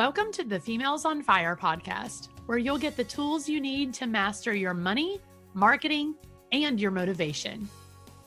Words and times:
Welcome 0.00 0.32
to 0.32 0.44
the 0.44 0.58
Females 0.58 1.04
on 1.04 1.22
Fire 1.22 1.54
podcast, 1.54 2.30
where 2.46 2.56
you'll 2.56 2.78
get 2.78 2.96
the 2.96 3.04
tools 3.04 3.50
you 3.50 3.60
need 3.60 3.92
to 3.92 4.06
master 4.06 4.54
your 4.54 4.72
money, 4.72 5.20
marketing, 5.52 6.14
and 6.52 6.80
your 6.80 6.90
motivation. 6.90 7.68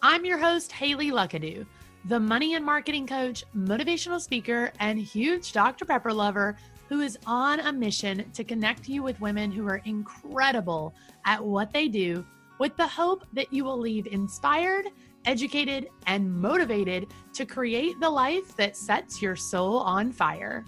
I'm 0.04 0.24
your 0.24 0.38
host, 0.38 0.72
Haley 0.72 1.10
Luckadoo, 1.10 1.66
the 2.06 2.20
money 2.20 2.54
and 2.54 2.64
marketing 2.64 3.08
coach, 3.08 3.44
motivational 3.58 4.22
speaker, 4.22 4.72
and 4.80 5.00
huge 5.00 5.52
Dr. 5.52 5.84
Pepper 5.84 6.14
lover 6.14 6.56
who 6.90 7.02
is 7.02 7.18
on 7.26 7.62
a 7.62 7.74
mission 7.74 8.24
to 8.34 8.44
connect 8.44 8.88
you 8.88 9.02
with 9.02 9.20
women 9.20 9.52
who 9.52 9.68
are 9.68 9.82
incredible 9.86 10.94
at 11.26 11.44
what 11.44 11.74
they 11.74 11.88
do 11.88 12.24
with 12.60 12.78
the 12.78 12.86
hope 12.86 13.26
that 13.34 13.52
you 13.52 13.64
will 13.64 13.80
leave 13.80 14.06
inspired, 14.06 14.90
educated, 15.26 15.90
and 16.06 16.32
motivated 16.32 17.08
to 17.34 17.48
create 17.48 18.00
the 18.00 18.08
life 18.12 18.56
that 18.58 18.78
sets 18.78 19.24
your 19.24 19.36
soul 19.36 19.78
on 19.80 20.12
fire. 20.12 20.64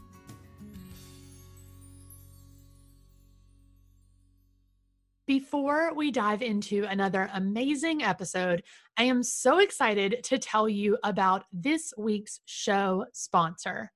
Before 5.28 5.92
we 5.96 6.11
dive 6.11 6.43
into 6.43 6.86
another 6.88 7.32
amazing 7.34 8.04
episode, 8.04 8.61
I 8.96 9.06
am 9.06 9.24
so 9.24 9.57
excited 9.57 10.20
to 10.25 10.38
tell 10.38 10.70
you 10.70 11.00
about 11.04 11.46
this 11.51 11.96
week's 11.98 12.42
show 12.46 13.06
sponsor. 13.11 13.92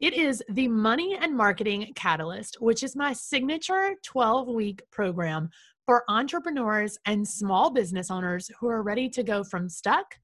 It 0.00 0.12
is 0.12 0.42
the 0.50 0.68
Money 0.68 1.16
and 1.18 1.34
Marketing 1.34 1.90
Catalyst, 1.94 2.58
which 2.60 2.82
is 2.82 2.94
my 2.94 3.14
signature 3.14 3.94
12 4.04 4.48
week 4.48 4.82
program 4.90 5.48
for 5.86 6.04
entrepreneurs 6.10 6.98
and 7.06 7.26
small 7.26 7.70
business 7.70 8.10
owners 8.10 8.50
who 8.60 8.68
are 8.68 8.82
ready 8.82 9.08
to 9.08 9.22
go 9.22 9.44
from 9.44 9.70
stuck 9.70 10.16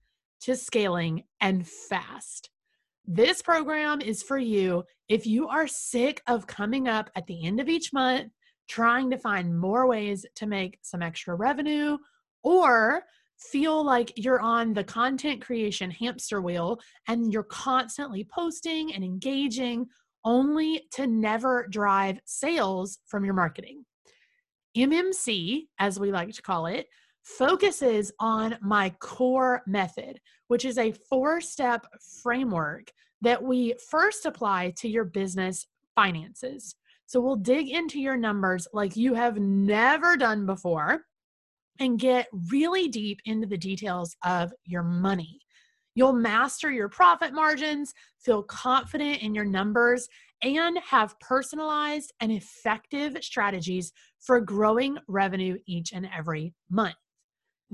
to 0.42 0.54
scaling 0.54 1.22
and 1.40 1.66
fast. 1.66 2.50
This 3.06 3.40
program 3.40 4.02
is 4.02 4.22
for 4.22 4.36
you 4.36 4.84
if 5.08 5.26
you 5.26 5.48
are 5.48 5.66
sick 5.66 6.20
of 6.26 6.46
coming 6.46 6.88
up 6.88 7.08
at 7.16 7.26
the 7.26 7.42
end 7.42 7.58
of 7.58 7.70
each 7.70 7.90
month 7.94 8.32
trying 8.72 9.10
to 9.10 9.18
find 9.18 9.54
more 9.54 9.86
ways 9.86 10.24
to 10.34 10.46
make 10.46 10.78
some 10.80 11.02
extra 11.02 11.34
revenue 11.34 11.98
or 12.42 13.02
feel 13.38 13.84
like 13.84 14.10
you're 14.16 14.40
on 14.40 14.72
the 14.72 14.82
content 14.82 15.42
creation 15.42 15.90
hamster 15.90 16.40
wheel 16.40 16.80
and 17.06 17.30
you're 17.30 17.42
constantly 17.42 18.26
posting 18.34 18.94
and 18.94 19.04
engaging 19.04 19.86
only 20.24 20.82
to 20.90 21.06
never 21.06 21.66
drive 21.68 22.18
sales 22.24 22.98
from 23.06 23.26
your 23.26 23.34
marketing. 23.34 23.84
MMC, 24.74 25.64
as 25.78 26.00
we 26.00 26.10
like 26.10 26.32
to 26.32 26.40
call 26.40 26.64
it, 26.64 26.86
focuses 27.24 28.10
on 28.20 28.56
my 28.62 28.88
core 29.00 29.60
method, 29.66 30.18
which 30.48 30.64
is 30.64 30.78
a 30.78 30.94
four 31.10 31.42
step 31.42 31.84
framework 32.22 32.90
that 33.20 33.42
we 33.42 33.74
first 33.90 34.24
apply 34.24 34.72
to 34.78 34.88
your 34.88 35.04
business 35.04 35.66
finances. 35.94 36.74
So 37.12 37.20
we'll 37.20 37.36
dig 37.36 37.68
into 37.68 38.00
your 38.00 38.16
numbers 38.16 38.66
like 38.72 38.96
you 38.96 39.12
have 39.12 39.36
never 39.36 40.16
done 40.16 40.46
before 40.46 41.02
and 41.78 41.98
get 41.98 42.26
really 42.50 42.88
deep 42.88 43.20
into 43.26 43.46
the 43.46 43.58
details 43.58 44.16
of 44.24 44.50
your 44.64 44.82
money. 44.82 45.38
You'll 45.94 46.14
master 46.14 46.70
your 46.70 46.88
profit 46.88 47.34
margins, 47.34 47.92
feel 48.24 48.42
confident 48.42 49.20
in 49.20 49.34
your 49.34 49.44
numbers, 49.44 50.08
and 50.42 50.78
have 50.78 51.20
personalized 51.20 52.14
and 52.20 52.32
effective 52.32 53.18
strategies 53.20 53.92
for 54.18 54.40
growing 54.40 54.96
revenue 55.06 55.58
each 55.66 55.92
and 55.92 56.08
every 56.16 56.54
month. 56.70 56.96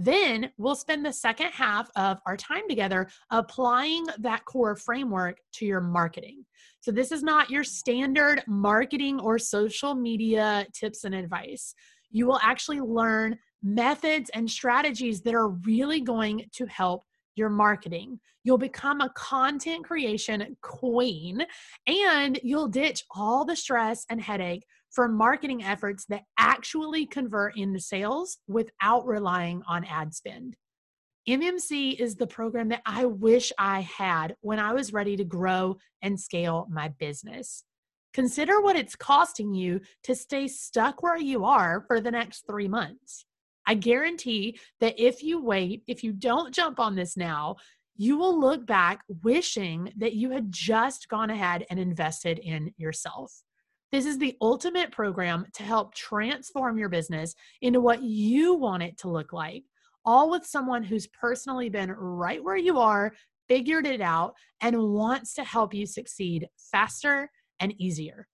Then 0.01 0.53
we'll 0.59 0.77
spend 0.77 1.05
the 1.05 1.13
second 1.13 1.49
half 1.49 1.91
of 1.97 2.21
our 2.25 2.37
time 2.37 2.69
together 2.69 3.09
applying 3.31 4.07
that 4.21 4.45
core 4.45 4.77
framework 4.77 5.41
to 5.55 5.67
your 5.67 5.81
marketing. 5.81 6.47
So, 6.81 6.93
this 6.93 7.11
is 7.11 7.25
not 7.25 7.51
your 7.51 7.65
standard 7.65 8.45
marketing 8.47 9.19
or 9.19 9.41
social 9.41 9.97
media 9.97 10.67
tips 10.73 11.03
and 11.03 11.17
advice. 11.17 11.75
You 12.11 12.29
will 12.29 12.39
actually 12.45 12.81
learn 12.81 13.39
methods 13.61 14.31
and 14.35 14.49
strategies 14.49 15.21
that 15.23 15.35
are 15.35 15.49
really 15.49 16.01
going 16.01 16.45
to 16.53 16.67
help 16.67 17.03
your 17.35 17.51
marketing. 17.51 18.21
You'll 18.45 18.57
become 18.57 19.01
a 19.01 19.11
content 19.17 19.85
creation 19.85 20.57
queen 20.63 21.45
and 21.89 22.39
you'll 22.45 22.69
ditch 22.69 23.05
all 23.11 23.45
the 23.45 23.57
stress 23.57 24.07
and 24.09 24.21
headache 24.21 24.65
for 24.93 25.09
marketing 25.09 25.63
efforts 25.63 26.05
that 26.07 26.23
actually 26.39 27.07
convert 27.07 27.57
into 27.57 27.81
sales 27.81 28.39
without 28.47 29.07
relying 29.07 29.63
on 29.69 29.85
ad 29.85 30.15
spend. 30.15 30.57
MMC 31.29 31.99
is 32.01 32.17
the 32.17 32.27
program 32.27 32.69
that 32.71 32.81
I 32.87 33.05
wish 33.05 33.53
I 33.59 33.81
had 33.81 34.35
when 34.41 34.59
I 34.59 34.73
was 34.73 34.95
ready 34.95 35.17
to 35.17 35.25
grow 35.25 35.77
and 36.01 36.19
scale 36.19 36.67
my 36.71 36.89
business. 36.89 37.65
Consider 38.15 38.63
what 38.63 38.77
it's 38.77 38.97
costing 38.97 39.55
you 39.55 39.81
to 40.05 40.15
stay 40.15 40.49
stuck 40.49 41.03
where 41.03 41.19
you 41.19 41.45
are 41.45 41.85
for 41.87 42.01
the 42.01 42.11
next 42.11 42.47
three 42.47 42.67
months. 42.67 43.27
I 43.67 43.75
guarantee 43.75 44.59
that 44.81 44.99
if 44.99 45.23
you 45.23 45.43
wait, 45.43 45.83
if 45.87 46.03
you 46.03 46.15
don't 46.15 46.55
jump 46.55 46.81
on 46.81 46.97
this 46.97 47.19
now, 47.19 47.57
you 47.97 48.17
will 48.17 48.41
look 48.41 48.65
back 48.65 49.03
wishing 49.23 49.93
that 49.99 50.15
you 50.15 50.31
had 50.31 50.51
just 50.51 51.09
gone 51.09 51.29
ahead 51.29 51.67
and 51.69 51.79
invested 51.79 52.39
in 52.39 52.73
yourself. 52.79 53.43
This 53.91 54.05
is 54.05 54.19
the 54.19 54.37
ultimate 54.43 54.93
program 54.93 55.47
to 55.55 55.63
help 55.63 55.95
transform 55.95 56.77
your 56.79 56.91
business 56.91 57.35
into 57.63 57.81
what 57.81 58.03
you 58.03 58.55
want 58.55 58.83
it 58.83 58.99
to 58.99 59.09
look 59.09 59.33
like, 59.33 59.65
all 60.05 60.31
with 60.31 60.45
someone 60.45 60.83
who's 60.83 61.07
personally 61.07 61.71
been 61.71 61.91
right 61.91 62.43
where 62.43 62.57
you 62.57 62.79
are, 62.79 63.13
figured 63.49 63.87
it 63.87 64.03
out, 64.03 64.35
and 64.61 64.77
wants 64.77 65.33
to 65.35 65.45
help 65.45 65.73
you 65.73 65.87
succeed 65.87 66.47
faster 66.71 67.31
and 67.61 67.73
easier. 67.81 68.27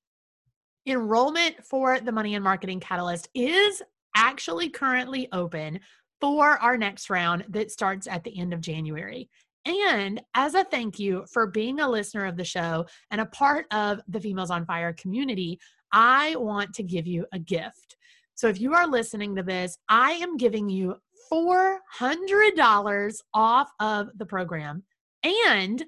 Enrollment 0.87 1.65
for 1.65 2.01
the 2.01 2.13
Money 2.13 2.35
and 2.35 2.45
Marketing 2.45 2.81
Catalyst 2.81 3.29
is 3.33 3.81
actually 4.17 4.69
currently 4.69 5.29
open 5.33 5.79
for 6.21 6.59
our 6.59 6.77
next 6.77 7.11
round 7.11 7.45
that 7.49 7.71
starts 7.71 8.07
at 8.07 8.25
the 8.25 8.39
end 8.39 8.53
of 8.53 8.61
January. 8.61 9.31
And 9.67 10.21
as 10.35 10.55
a 10.55 10.65
thank 10.65 10.99
you 10.99 11.25
for 11.33 11.47
being 11.47 11.81
a 11.81 11.89
listener 11.89 12.27
of 12.27 12.37
the 12.37 12.45
show 12.45 12.87
and 13.11 13.21
a 13.21 13.27
part 13.27 13.67
of 13.73 14.01
the 14.09 14.21
Females 14.21 14.51
on 14.51 14.67
Fire 14.67 14.93
community, 14.93 15.59
I 15.93 16.37
want 16.37 16.75
to 16.75 16.83
give 16.83 17.07
you 17.07 17.25
a 17.33 17.39
gift. 17.39 17.97
So 18.35 18.49
if 18.49 18.61
you 18.61 18.75
are 18.75 18.87
listening 18.87 19.37
to 19.37 19.43
this, 19.43 19.79
I 19.89 20.13
am 20.13 20.37
giving 20.37 20.69
you 20.69 20.97
$400 21.33 23.17
off 23.33 23.71
of 23.81 24.09
the 24.17 24.27
program 24.27 24.83
and 25.23 25.85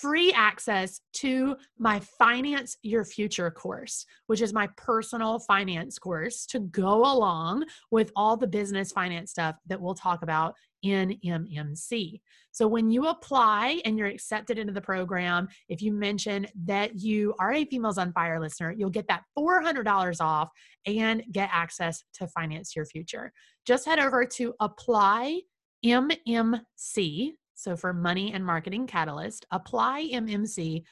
free 0.00 0.32
access 0.32 1.00
to 1.14 1.56
my 1.78 2.00
Finance 2.18 2.76
Your 2.82 3.04
Future 3.04 3.50
course, 3.50 4.06
which 4.26 4.40
is 4.40 4.52
my 4.52 4.68
personal 4.76 5.38
finance 5.40 5.98
course 5.98 6.46
to 6.46 6.60
go 6.60 7.02
along 7.12 7.64
with 7.90 8.12
all 8.16 8.36
the 8.36 8.46
business 8.46 8.92
finance 8.92 9.30
stuff 9.30 9.56
that 9.66 9.80
we'll 9.80 9.94
talk 9.94 10.22
about 10.22 10.54
in 10.82 11.16
MMC. 11.24 12.20
So 12.50 12.66
when 12.66 12.90
you 12.90 13.06
apply 13.06 13.80
and 13.84 13.96
you're 13.96 14.08
accepted 14.08 14.58
into 14.58 14.72
the 14.72 14.80
program, 14.80 15.48
if 15.68 15.80
you 15.80 15.92
mention 15.92 16.46
that 16.64 17.00
you 17.00 17.34
are 17.38 17.52
a 17.52 17.64
Females 17.64 17.98
on 17.98 18.12
Fire 18.12 18.40
listener, 18.40 18.72
you'll 18.72 18.90
get 18.90 19.08
that 19.08 19.22
$400 19.38 20.20
off 20.20 20.50
and 20.86 21.22
get 21.30 21.50
access 21.52 22.02
to 22.14 22.26
Finance 22.28 22.76
Your 22.76 22.84
Future. 22.84 23.32
Just 23.64 23.86
head 23.86 23.98
over 23.98 24.26
to 24.26 24.54
apply 24.60 25.40
MMC. 25.84 27.32
So 27.54 27.76
for 27.76 27.92
Money 27.92 28.32
and 28.32 28.44
Marketing 28.44 28.86
Catalyst, 28.86 29.46
applymmc.com 29.52 30.84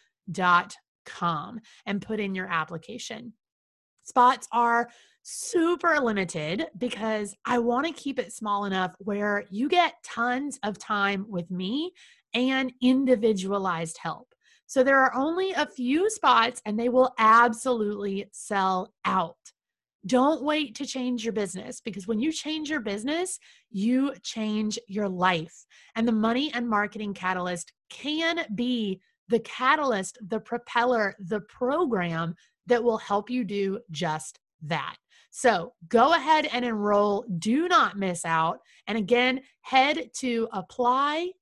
and 1.86 2.02
put 2.02 2.20
in 2.20 2.34
your 2.34 2.46
application. 2.46 3.32
Spots 4.02 4.48
are 4.52 4.88
super 5.22 6.00
limited 6.00 6.66
because 6.78 7.34
I 7.44 7.58
want 7.58 7.86
to 7.86 7.92
keep 7.92 8.18
it 8.18 8.32
small 8.32 8.64
enough 8.64 8.94
where 8.98 9.44
you 9.50 9.68
get 9.68 9.94
tons 10.04 10.58
of 10.62 10.78
time 10.78 11.26
with 11.28 11.50
me 11.50 11.92
and 12.34 12.72
individualized 12.80 13.98
help. 13.98 14.34
So 14.66 14.82
there 14.82 15.00
are 15.00 15.14
only 15.14 15.52
a 15.52 15.66
few 15.66 16.08
spots 16.10 16.62
and 16.64 16.78
they 16.78 16.88
will 16.88 17.12
absolutely 17.18 18.26
sell 18.32 18.92
out. 19.04 19.36
Don't 20.06 20.42
wait 20.42 20.74
to 20.76 20.86
change 20.86 21.24
your 21.24 21.32
business 21.32 21.80
because 21.80 22.06
when 22.06 22.20
you 22.20 22.32
change 22.32 22.70
your 22.70 22.80
business, 22.80 23.38
you 23.70 24.14
change 24.22 24.78
your 24.88 25.08
life. 25.08 25.66
And 25.94 26.08
the 26.08 26.12
money 26.12 26.50
and 26.54 26.68
marketing 26.68 27.12
catalyst 27.12 27.72
can 27.90 28.46
be 28.54 29.00
the 29.28 29.40
catalyst, 29.40 30.18
the 30.26 30.40
propeller, 30.40 31.14
the 31.18 31.40
program 31.42 32.34
that 32.66 32.82
will 32.82 32.98
help 32.98 33.28
you 33.28 33.44
do 33.44 33.78
just 33.90 34.38
that. 34.62 34.96
So 35.30 35.74
go 35.88 36.14
ahead 36.14 36.48
and 36.52 36.64
enroll. 36.64 37.24
Do 37.38 37.68
not 37.68 37.98
miss 37.98 38.24
out. 38.24 38.60
And 38.86 38.98
again, 38.98 39.42
head 39.60 40.10
to 40.18 40.48
applymmc.com 40.52 41.32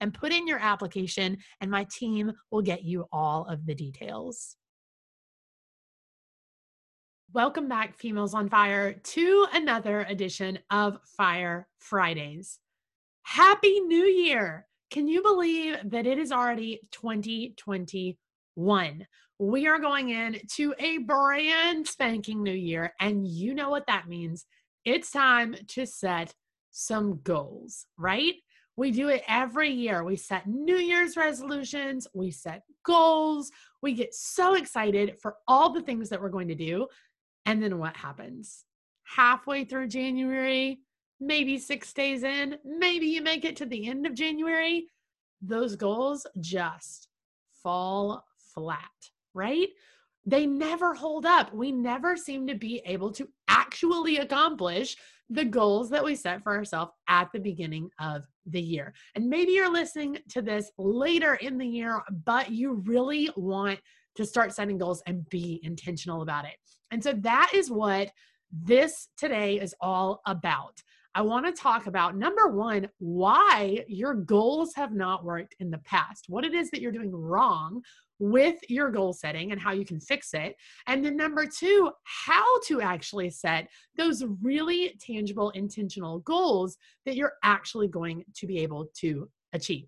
and 0.00 0.14
put 0.14 0.32
in 0.32 0.46
your 0.46 0.58
application, 0.58 1.36
and 1.60 1.70
my 1.70 1.84
team 1.90 2.32
will 2.50 2.62
get 2.62 2.82
you 2.84 3.06
all 3.12 3.44
of 3.46 3.66
the 3.66 3.74
details. 3.74 4.56
Welcome 7.34 7.66
back, 7.66 7.98
Females 7.98 8.32
on 8.32 8.48
Fire, 8.48 8.92
to 8.92 9.46
another 9.52 10.06
edition 10.08 10.60
of 10.70 10.98
Fire 11.16 11.66
Fridays. 11.78 12.60
Happy 13.24 13.80
New 13.80 14.04
Year! 14.04 14.68
Can 14.92 15.08
you 15.08 15.20
believe 15.20 15.78
that 15.82 16.06
it 16.06 16.16
is 16.16 16.30
already 16.30 16.82
2021? 16.92 19.06
We 19.40 19.66
are 19.66 19.78
going 19.80 20.10
into 20.10 20.74
a 20.78 20.98
brand 20.98 21.88
spanking 21.88 22.40
new 22.40 22.52
year, 22.52 22.94
and 23.00 23.26
you 23.26 23.52
know 23.52 23.68
what 23.68 23.88
that 23.88 24.06
means. 24.06 24.46
It's 24.84 25.10
time 25.10 25.56
to 25.70 25.86
set 25.86 26.32
some 26.70 27.18
goals, 27.24 27.86
right? 27.98 28.34
We 28.76 28.92
do 28.92 29.08
it 29.08 29.24
every 29.26 29.70
year. 29.70 30.04
We 30.04 30.14
set 30.14 30.46
New 30.46 30.76
Year's 30.76 31.16
resolutions, 31.16 32.06
we 32.14 32.30
set 32.30 32.62
goals, 32.84 33.50
we 33.82 33.94
get 33.94 34.14
so 34.14 34.54
excited 34.54 35.16
for 35.20 35.34
all 35.48 35.72
the 35.72 35.82
things 35.82 36.10
that 36.10 36.22
we're 36.22 36.28
going 36.28 36.46
to 36.46 36.54
do. 36.54 36.86
And 37.46 37.62
then 37.62 37.78
what 37.78 37.96
happens? 37.96 38.64
Halfway 39.04 39.64
through 39.64 39.88
January, 39.88 40.80
maybe 41.20 41.58
six 41.58 41.92
days 41.92 42.22
in, 42.22 42.56
maybe 42.64 43.06
you 43.06 43.22
make 43.22 43.44
it 43.44 43.56
to 43.56 43.66
the 43.66 43.86
end 43.88 44.06
of 44.06 44.14
January, 44.14 44.86
those 45.42 45.76
goals 45.76 46.26
just 46.40 47.08
fall 47.62 48.24
flat, 48.54 48.80
right? 49.34 49.68
They 50.26 50.46
never 50.46 50.94
hold 50.94 51.26
up. 51.26 51.52
We 51.54 51.70
never 51.70 52.16
seem 52.16 52.46
to 52.46 52.54
be 52.54 52.80
able 52.86 53.10
to 53.12 53.28
actually 53.48 54.18
accomplish 54.18 54.96
the 55.30 55.44
goals 55.44 55.90
that 55.90 56.04
we 56.04 56.14
set 56.14 56.42
for 56.42 56.56
ourselves 56.56 56.92
at 57.08 57.30
the 57.32 57.40
beginning 57.40 57.88
of 57.98 58.26
the 58.46 58.60
year. 58.60 58.94
And 59.14 59.28
maybe 59.28 59.52
you're 59.52 59.72
listening 59.72 60.18
to 60.30 60.42
this 60.42 60.70
later 60.78 61.34
in 61.34 61.58
the 61.58 61.66
year, 61.66 62.02
but 62.24 62.50
you 62.50 62.82
really 62.86 63.30
want 63.36 63.80
to 64.16 64.24
start 64.24 64.52
setting 64.54 64.78
goals 64.78 65.02
and 65.06 65.28
be 65.28 65.60
intentional 65.62 66.22
about 66.22 66.44
it. 66.44 66.54
And 66.90 67.02
so 67.02 67.12
that 67.14 67.50
is 67.54 67.70
what 67.70 68.10
this 68.52 69.08
today 69.16 69.60
is 69.60 69.74
all 69.80 70.20
about. 70.26 70.82
I 71.16 71.22
want 71.22 71.46
to 71.46 71.52
talk 71.52 71.86
about 71.86 72.16
number 72.16 72.48
one, 72.48 72.88
why 72.98 73.84
your 73.86 74.14
goals 74.14 74.74
have 74.74 74.92
not 74.92 75.24
worked 75.24 75.54
in 75.60 75.70
the 75.70 75.78
past, 75.78 76.24
what 76.28 76.44
it 76.44 76.54
is 76.54 76.70
that 76.70 76.80
you're 76.80 76.90
doing 76.90 77.12
wrong 77.12 77.82
with 78.18 78.56
your 78.68 78.90
goal 78.90 79.12
setting 79.12 79.52
and 79.52 79.60
how 79.60 79.72
you 79.72 79.84
can 79.84 80.00
fix 80.00 80.34
it. 80.34 80.56
And 80.86 81.04
then 81.04 81.16
number 81.16 81.46
two, 81.46 81.90
how 82.04 82.44
to 82.66 82.80
actually 82.80 83.30
set 83.30 83.68
those 83.96 84.24
really 84.42 84.96
tangible, 85.00 85.50
intentional 85.50 86.20
goals 86.20 86.76
that 87.06 87.16
you're 87.16 87.34
actually 87.42 87.88
going 87.88 88.24
to 88.34 88.46
be 88.46 88.58
able 88.58 88.86
to 89.00 89.28
achieve. 89.52 89.86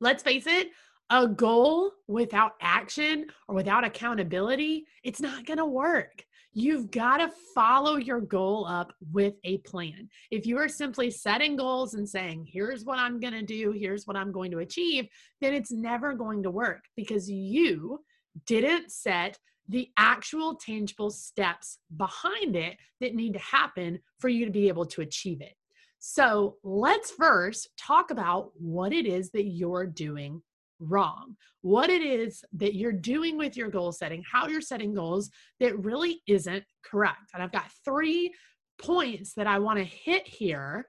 Let's 0.00 0.22
face 0.22 0.46
it, 0.46 0.68
a 1.10 1.28
goal 1.28 1.92
without 2.08 2.52
action 2.60 3.26
or 3.48 3.54
without 3.54 3.84
accountability, 3.84 4.86
it's 5.02 5.20
not 5.20 5.46
going 5.46 5.58
to 5.58 5.66
work. 5.66 6.24
You've 6.56 6.90
got 6.90 7.16
to 7.16 7.32
follow 7.54 7.96
your 7.96 8.20
goal 8.20 8.64
up 8.66 8.92
with 9.12 9.34
a 9.42 9.58
plan. 9.58 10.08
If 10.30 10.46
you 10.46 10.56
are 10.58 10.68
simply 10.68 11.10
setting 11.10 11.56
goals 11.56 11.94
and 11.94 12.08
saying, 12.08 12.46
here's 12.48 12.84
what 12.84 12.98
I'm 12.98 13.18
going 13.18 13.32
to 13.32 13.42
do, 13.42 13.72
here's 13.72 14.06
what 14.06 14.16
I'm 14.16 14.30
going 14.30 14.52
to 14.52 14.58
achieve, 14.58 15.08
then 15.40 15.52
it's 15.52 15.72
never 15.72 16.14
going 16.14 16.44
to 16.44 16.52
work 16.52 16.84
because 16.96 17.28
you 17.28 17.98
didn't 18.46 18.92
set 18.92 19.38
the 19.68 19.90
actual 19.96 20.54
tangible 20.54 21.10
steps 21.10 21.78
behind 21.96 22.54
it 22.54 22.76
that 23.00 23.14
need 23.14 23.32
to 23.32 23.38
happen 23.40 23.98
for 24.18 24.28
you 24.28 24.44
to 24.44 24.52
be 24.52 24.68
able 24.68 24.86
to 24.86 25.00
achieve 25.00 25.40
it. 25.40 25.54
So 25.98 26.58
let's 26.62 27.10
first 27.10 27.70
talk 27.78 28.10
about 28.10 28.50
what 28.56 28.92
it 28.92 29.06
is 29.06 29.30
that 29.30 29.46
you're 29.46 29.86
doing 29.86 30.42
wrong, 30.80 31.36
what 31.62 31.90
it 31.90 32.02
is 32.02 32.44
that 32.52 32.74
you're 32.74 32.92
doing 32.92 33.38
with 33.38 33.56
your 33.56 33.70
goal 33.70 33.92
setting, 33.92 34.22
how 34.30 34.48
you're 34.48 34.60
setting 34.60 34.94
goals 34.94 35.30
that 35.60 35.78
really 35.78 36.22
isn't 36.26 36.64
correct. 36.84 37.30
And 37.32 37.42
I've 37.42 37.52
got 37.52 37.70
three 37.84 38.32
points 38.78 39.34
that 39.34 39.46
I 39.46 39.58
want 39.58 39.78
to 39.78 39.84
hit 39.84 40.26
here 40.26 40.88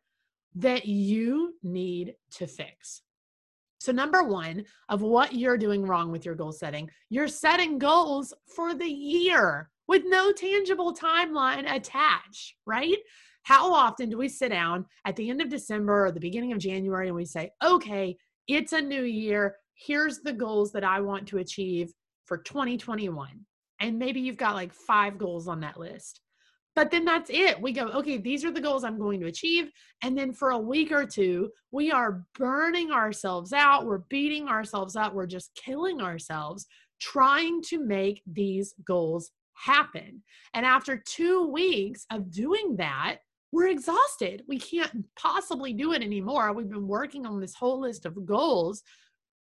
that 0.56 0.86
you 0.86 1.54
need 1.64 2.16
to 2.32 2.48
fix. 2.48 3.02
So, 3.80 3.92
number 3.92 4.24
one 4.24 4.66
of 4.90 5.02
what 5.02 5.34
you're 5.34 5.58
doing 5.58 5.84
wrong 5.84 6.12
with 6.12 6.26
your 6.26 6.36
goal 6.36 6.52
setting, 6.52 6.90
you're 7.10 7.28
setting 7.28 7.78
goals 7.78 8.34
for 8.56 8.74
the 8.74 8.90
year 8.90 9.70
with 9.88 10.04
no 10.06 10.32
tangible 10.32 10.94
timeline 10.94 11.72
attached, 11.72 12.56
right? 12.66 12.98
How 13.44 13.72
often 13.72 14.10
do 14.10 14.18
we 14.18 14.28
sit 14.28 14.50
down 14.50 14.86
at 15.06 15.16
the 15.16 15.30
end 15.30 15.40
of 15.40 15.50
December 15.50 16.08
or 16.08 16.12
the 16.12 16.20
beginning 16.20 16.52
of 16.52 16.58
January 16.58 17.08
and 17.08 17.16
we 17.16 17.26
say, 17.26 17.52
okay, 17.64 18.18
it's 18.48 18.74
a 18.74 18.82
new 18.82 19.04
year 19.04 19.56
here's 19.76 20.20
the 20.20 20.34
goals 20.34 20.72
that 20.72 20.84
I 20.84 21.02
want 21.02 21.28
to 21.28 21.38
achieve 21.38 21.92
for 22.26 22.38
2021. 22.38 23.30
And 23.80 24.00
maybe 24.00 24.20
you've 24.20 24.38
got 24.38 24.56
like 24.56 24.74
five 24.74 25.18
goals 25.18 25.48
on 25.48 25.60
that 25.62 25.80
list. 25.80 26.22
But 26.76 26.92
then 26.92 27.06
that's 27.06 27.30
it. 27.30 27.62
We 27.62 27.72
go, 27.72 27.88
okay, 27.88 28.18
these 28.18 28.44
are 28.44 28.52
the 28.52 28.60
goals 28.60 28.84
I'm 28.84 29.00
going 29.00 29.22
to 29.22 29.28
achieve. 29.28 29.70
And 30.04 30.18
then 30.18 30.34
for 30.34 30.50
a 30.50 30.58
week 30.58 30.92
or 30.92 31.06
two, 31.06 31.52
we 31.72 31.92
are 31.92 32.26
burning 32.38 32.92
ourselves 32.92 33.54
out. 33.54 33.86
We're 33.86 34.00
beating 34.10 34.50
ourselves 34.50 34.98
up. 34.98 35.14
We're 35.14 35.26
just 35.26 35.52
killing 35.56 36.02
ourselves 36.02 36.66
trying 37.00 37.62
to 37.62 37.80
make 37.80 38.22
these 38.26 38.74
goals 38.86 39.32
happen. 39.54 40.22
And 40.54 40.66
after 40.66 41.02
two 41.06 41.48
weeks 41.48 42.06
of 42.12 42.30
doing 42.30 42.76
that, 42.78 43.18
we're 43.54 43.68
exhausted. 43.68 44.44
We 44.50 44.60
can't 44.60 45.06
possibly 45.18 45.72
do 45.72 45.94
it 45.94 46.04
anymore. 46.04 46.52
We've 46.52 46.70
been 46.70 46.88
working 46.88 47.26
on 47.26 47.40
this 47.40 47.56
whole 47.56 47.80
list 47.80 48.06
of 48.06 48.26
goals 48.26 48.84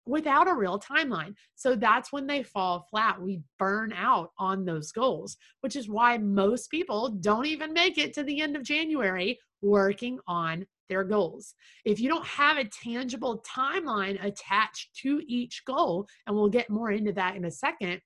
without 0.07 0.49
a 0.49 0.55
real 0.55 0.79
timeline. 0.79 1.35
So 1.55 1.77
that's 1.77 2.13
when 2.13 2.27
they 2.27 2.43
fall 2.43 2.87
flat. 2.91 3.21
We 3.21 3.41
burn 3.59 3.93
out 3.93 4.31
on 4.39 4.65
those 4.65 4.93
goals, 4.93 5.37
which 5.61 5.77
is 5.77 5.89
why 5.89 6.19
most 6.19 6.71
people 6.71 7.09
don't 7.09 7.47
even 7.47 7.73
make 7.73 7.99
it 7.99 8.13
to 8.15 8.23
the 8.23 8.41
end 8.41 8.57
of 8.57 8.65
January 8.65 9.39
working 9.61 10.19
on 10.27 10.67
their 10.89 11.05
goals. 11.05 11.55
If 11.85 12.01
you 12.01 12.09
don't 12.09 12.27
have 12.27 12.59
a 12.59 12.65
tangible 12.65 13.45
timeline 13.49 14.23
attached 14.23 14.95
to 15.03 15.23
each 15.27 15.63
goal, 15.67 16.07
and 16.27 16.37
we'll 16.37 16.49
get 16.49 16.69
more 16.69 16.91
into 16.91 17.13
that 17.13 17.37
in 17.37 17.45
a 17.45 17.51
second, 17.51 18.01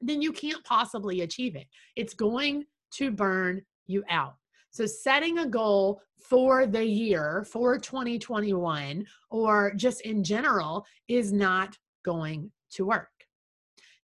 then 0.00 0.20
you 0.20 0.32
can't 0.32 0.64
possibly 0.64 1.20
achieve 1.20 1.54
it. 1.54 1.66
It's 1.94 2.14
going 2.14 2.64
to 2.92 3.10
burn 3.10 3.62
you 3.86 4.04
out. 4.08 4.36
So, 4.76 4.84
setting 4.84 5.38
a 5.38 5.46
goal 5.46 6.02
for 6.18 6.66
the 6.66 6.84
year, 6.84 7.46
for 7.50 7.78
2021, 7.78 9.06
or 9.30 9.72
just 9.74 10.02
in 10.02 10.22
general, 10.22 10.84
is 11.08 11.32
not 11.32 11.78
going 12.04 12.52
to 12.72 12.84
work. 12.84 13.08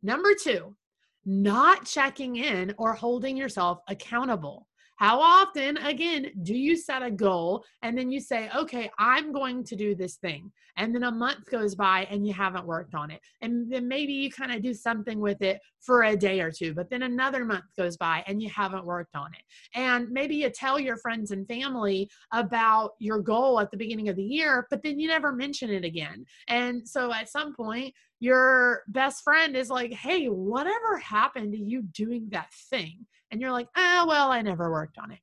Number 0.03 0.31
two, 0.35 0.75
not 1.27 1.85
checking 1.85 2.37
in 2.37 2.75
or 2.79 2.95
holding 2.95 3.37
yourself 3.37 3.81
accountable. 3.87 4.67
How 5.03 5.21
often, 5.21 5.79
again, 5.79 6.31
do 6.45 6.55
you 6.55 6.77
set 6.77 7.03
a 7.03 7.11
goal 7.11 7.65
and 7.83 7.99
then 7.99 8.13
you 8.13 8.21
say, 8.21 8.49
okay, 8.55 8.89
I'm 9.01 9.33
going 9.33 9.65
to 9.65 9.75
do 9.75 9.97
this 9.97 10.15
thing? 10.15 10.53
And 10.77 10.95
then 10.95 11.03
a 11.03 11.11
month 11.11 11.51
goes 11.51 11.75
by 11.75 12.07
and 12.09 12.25
you 12.25 12.33
haven't 12.33 12.69
worked 12.69 12.95
on 12.95 13.11
it. 13.11 13.21
And 13.41 13.69
then 13.69 13.89
maybe 13.89 14.13
you 14.13 14.31
kind 14.31 14.53
of 14.53 14.63
do 14.63 14.73
something 14.73 15.19
with 15.19 15.43
it 15.43 15.59
for 15.81 16.05
a 16.05 16.17
day 16.17 16.41
or 16.41 16.53
two, 16.53 16.73
but 16.73 16.89
then 16.89 17.03
another 17.03 17.45
month 17.45 17.65
goes 17.77 17.97
by 17.97 18.23
and 18.29 18.41
you 18.41 18.49
haven't 18.49 18.85
worked 18.85 19.17
on 19.17 19.35
it. 19.35 19.43
And 19.75 20.09
maybe 20.09 20.37
you 20.37 20.51
tell 20.51 20.79
your 20.79 20.97
friends 20.99 21.33
and 21.33 21.49
family 21.49 22.09
about 22.33 22.93
your 23.01 23.19
goal 23.19 23.59
at 23.59 23.73
the 23.73 23.77
beginning 23.77 24.09
of 24.09 24.15
the 24.15 24.23
year, 24.23 24.69
but 24.71 24.85
then 24.85 25.01
you 25.01 25.09
never 25.09 25.33
mention 25.33 25.69
it 25.69 25.85
again. 25.85 26.25
And 26.47 26.89
so 26.89 27.13
at 27.13 27.29
some 27.29 27.57
point, 27.57 27.93
your 28.21 28.85
best 28.87 29.25
friend 29.25 29.57
is 29.57 29.69
like, 29.69 29.93
hey, 29.93 30.27
whatever 30.27 30.97
happened 30.99 31.55
to 31.55 31.59
you 31.59 31.83
doing 31.83 32.29
that 32.31 32.53
thing? 32.71 33.05
And 33.33 33.41
you're 33.41 33.51
like, 33.51 33.69
ah, 33.77 34.05
well, 34.07 34.31
I 34.31 34.43
never 34.43 34.71
worked 34.71 34.99
on 34.99 35.11
it. 35.11 35.19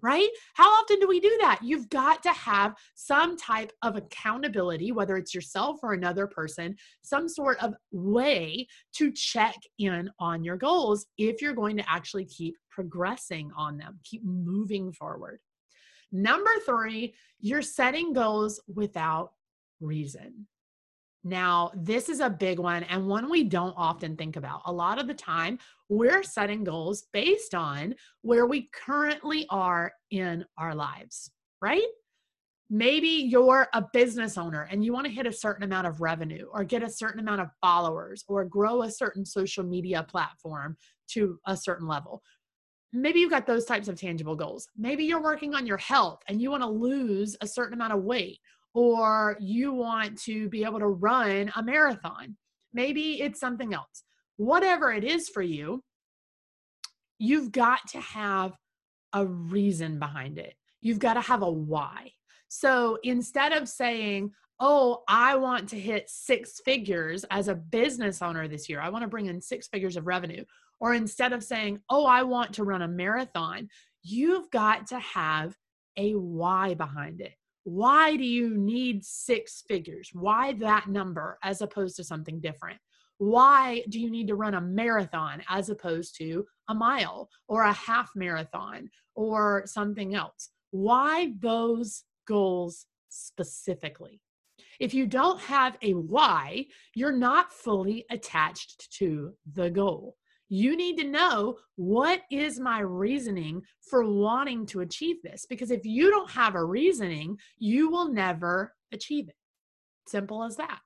Right? 0.00 0.28
How 0.54 0.68
often 0.68 1.00
do 1.00 1.08
we 1.08 1.18
do 1.18 1.36
that? 1.40 1.58
You've 1.60 1.88
got 1.88 2.22
to 2.22 2.32
have 2.32 2.74
some 2.94 3.36
type 3.36 3.72
of 3.82 3.96
accountability, 3.96 4.92
whether 4.92 5.16
it's 5.16 5.34
yourself 5.34 5.80
or 5.82 5.92
another 5.92 6.28
person, 6.28 6.76
some 7.02 7.28
sort 7.28 7.60
of 7.60 7.74
way 7.90 8.68
to 8.94 9.10
check 9.10 9.56
in 9.78 10.08
on 10.20 10.44
your 10.44 10.56
goals 10.56 11.06
if 11.16 11.42
you're 11.42 11.52
going 11.52 11.76
to 11.78 11.90
actually 11.90 12.26
keep 12.26 12.54
progressing 12.70 13.50
on 13.56 13.76
them, 13.76 13.98
keep 14.04 14.24
moving 14.24 14.92
forward. 14.92 15.40
Number 16.12 16.52
three, 16.64 17.14
you're 17.40 17.60
setting 17.60 18.12
goals 18.12 18.60
without 18.72 19.32
reason. 19.80 20.46
Now, 21.28 21.72
this 21.74 22.08
is 22.08 22.20
a 22.20 22.30
big 22.30 22.58
one 22.58 22.84
and 22.84 23.06
one 23.06 23.28
we 23.28 23.44
don't 23.44 23.74
often 23.76 24.16
think 24.16 24.36
about. 24.36 24.62
A 24.64 24.72
lot 24.72 24.98
of 24.98 25.06
the 25.06 25.12
time, 25.12 25.58
we're 25.90 26.22
setting 26.22 26.64
goals 26.64 27.04
based 27.12 27.54
on 27.54 27.94
where 28.22 28.46
we 28.46 28.70
currently 28.72 29.44
are 29.50 29.92
in 30.10 30.46
our 30.56 30.74
lives, 30.74 31.30
right? 31.60 31.84
Maybe 32.70 33.08
you're 33.08 33.68
a 33.74 33.84
business 33.92 34.38
owner 34.38 34.68
and 34.70 34.82
you 34.82 34.94
want 34.94 35.06
to 35.06 35.12
hit 35.12 35.26
a 35.26 35.32
certain 35.32 35.64
amount 35.64 35.86
of 35.86 36.00
revenue 36.00 36.46
or 36.50 36.64
get 36.64 36.82
a 36.82 36.90
certain 36.90 37.20
amount 37.20 37.42
of 37.42 37.50
followers 37.60 38.24
or 38.26 38.46
grow 38.46 38.82
a 38.82 38.90
certain 38.90 39.26
social 39.26 39.64
media 39.64 40.06
platform 40.08 40.78
to 41.08 41.38
a 41.46 41.58
certain 41.58 41.86
level. 41.86 42.22
Maybe 42.94 43.20
you've 43.20 43.30
got 43.30 43.46
those 43.46 43.66
types 43.66 43.88
of 43.88 44.00
tangible 44.00 44.34
goals. 44.34 44.66
Maybe 44.78 45.04
you're 45.04 45.22
working 45.22 45.54
on 45.54 45.66
your 45.66 45.76
health 45.76 46.22
and 46.26 46.40
you 46.40 46.50
want 46.50 46.62
to 46.62 46.70
lose 46.70 47.36
a 47.42 47.46
certain 47.46 47.74
amount 47.74 47.92
of 47.92 48.02
weight 48.02 48.38
or 48.74 49.36
you 49.40 49.72
want 49.72 50.18
to 50.22 50.48
be 50.48 50.64
able 50.64 50.78
to 50.78 50.86
run 50.86 51.50
a 51.56 51.62
marathon. 51.62 52.36
Maybe 52.72 53.20
it's 53.20 53.40
something 53.40 53.74
else. 53.74 54.04
Whatever 54.36 54.92
it 54.92 55.04
is 55.04 55.28
for 55.28 55.42
you, 55.42 55.82
you've 57.18 57.50
got 57.50 57.80
to 57.88 58.00
have 58.00 58.52
a 59.12 59.26
reason 59.26 59.98
behind 59.98 60.38
it. 60.38 60.54
You've 60.80 61.00
got 61.00 61.14
to 61.14 61.20
have 61.20 61.42
a 61.42 61.50
why. 61.50 62.12
So 62.48 62.98
instead 63.02 63.52
of 63.52 63.68
saying, 63.68 64.32
oh, 64.60 65.02
I 65.08 65.36
want 65.36 65.68
to 65.70 65.78
hit 65.78 66.08
six 66.08 66.60
figures 66.64 67.24
as 67.30 67.48
a 67.48 67.54
business 67.54 68.22
owner 68.22 68.48
this 68.48 68.68
year. 68.68 68.80
I 68.80 68.88
want 68.88 69.02
to 69.02 69.08
bring 69.08 69.26
in 69.26 69.40
six 69.40 69.68
figures 69.68 69.96
of 69.96 70.06
revenue. 70.06 70.44
Or 70.80 70.94
instead 70.94 71.32
of 71.32 71.42
saying, 71.42 71.80
oh, 71.90 72.06
I 72.06 72.22
want 72.22 72.54
to 72.54 72.64
run 72.64 72.82
a 72.82 72.88
marathon, 72.88 73.68
you've 74.02 74.50
got 74.50 74.88
to 74.88 74.98
have 74.98 75.56
a 75.96 76.12
why 76.12 76.74
behind 76.74 77.20
it. 77.20 77.32
Why 77.68 78.16
do 78.16 78.24
you 78.24 78.56
need 78.56 79.04
six 79.04 79.62
figures? 79.68 80.08
Why 80.14 80.54
that 80.54 80.88
number 80.88 81.38
as 81.42 81.60
opposed 81.60 81.96
to 81.96 82.04
something 82.04 82.40
different? 82.40 82.78
Why 83.18 83.84
do 83.90 84.00
you 84.00 84.10
need 84.10 84.28
to 84.28 84.36
run 84.36 84.54
a 84.54 84.60
marathon 84.60 85.42
as 85.50 85.68
opposed 85.68 86.16
to 86.16 86.46
a 86.70 86.74
mile 86.74 87.28
or 87.46 87.64
a 87.64 87.72
half 87.74 88.10
marathon 88.16 88.88
or 89.14 89.64
something 89.66 90.14
else? 90.14 90.48
Why 90.70 91.34
those 91.40 92.04
goals 92.26 92.86
specifically? 93.10 94.22
If 94.80 94.94
you 94.94 95.06
don't 95.06 95.40
have 95.40 95.76
a 95.82 95.92
why, 95.92 96.66
you're 96.94 97.12
not 97.12 97.52
fully 97.52 98.06
attached 98.10 98.90
to 98.92 99.34
the 99.52 99.68
goal. 99.68 100.16
You 100.48 100.76
need 100.76 100.96
to 100.98 101.04
know 101.04 101.58
what 101.76 102.22
is 102.30 102.58
my 102.58 102.80
reasoning 102.80 103.62
for 103.80 104.04
wanting 104.04 104.66
to 104.66 104.80
achieve 104.80 105.16
this? 105.22 105.46
Because 105.46 105.70
if 105.70 105.84
you 105.84 106.10
don't 106.10 106.30
have 106.30 106.54
a 106.54 106.64
reasoning, 106.64 107.38
you 107.58 107.90
will 107.90 108.08
never 108.08 108.74
achieve 108.92 109.28
it. 109.28 109.36
Simple 110.06 110.42
as 110.42 110.56
that. 110.56 110.80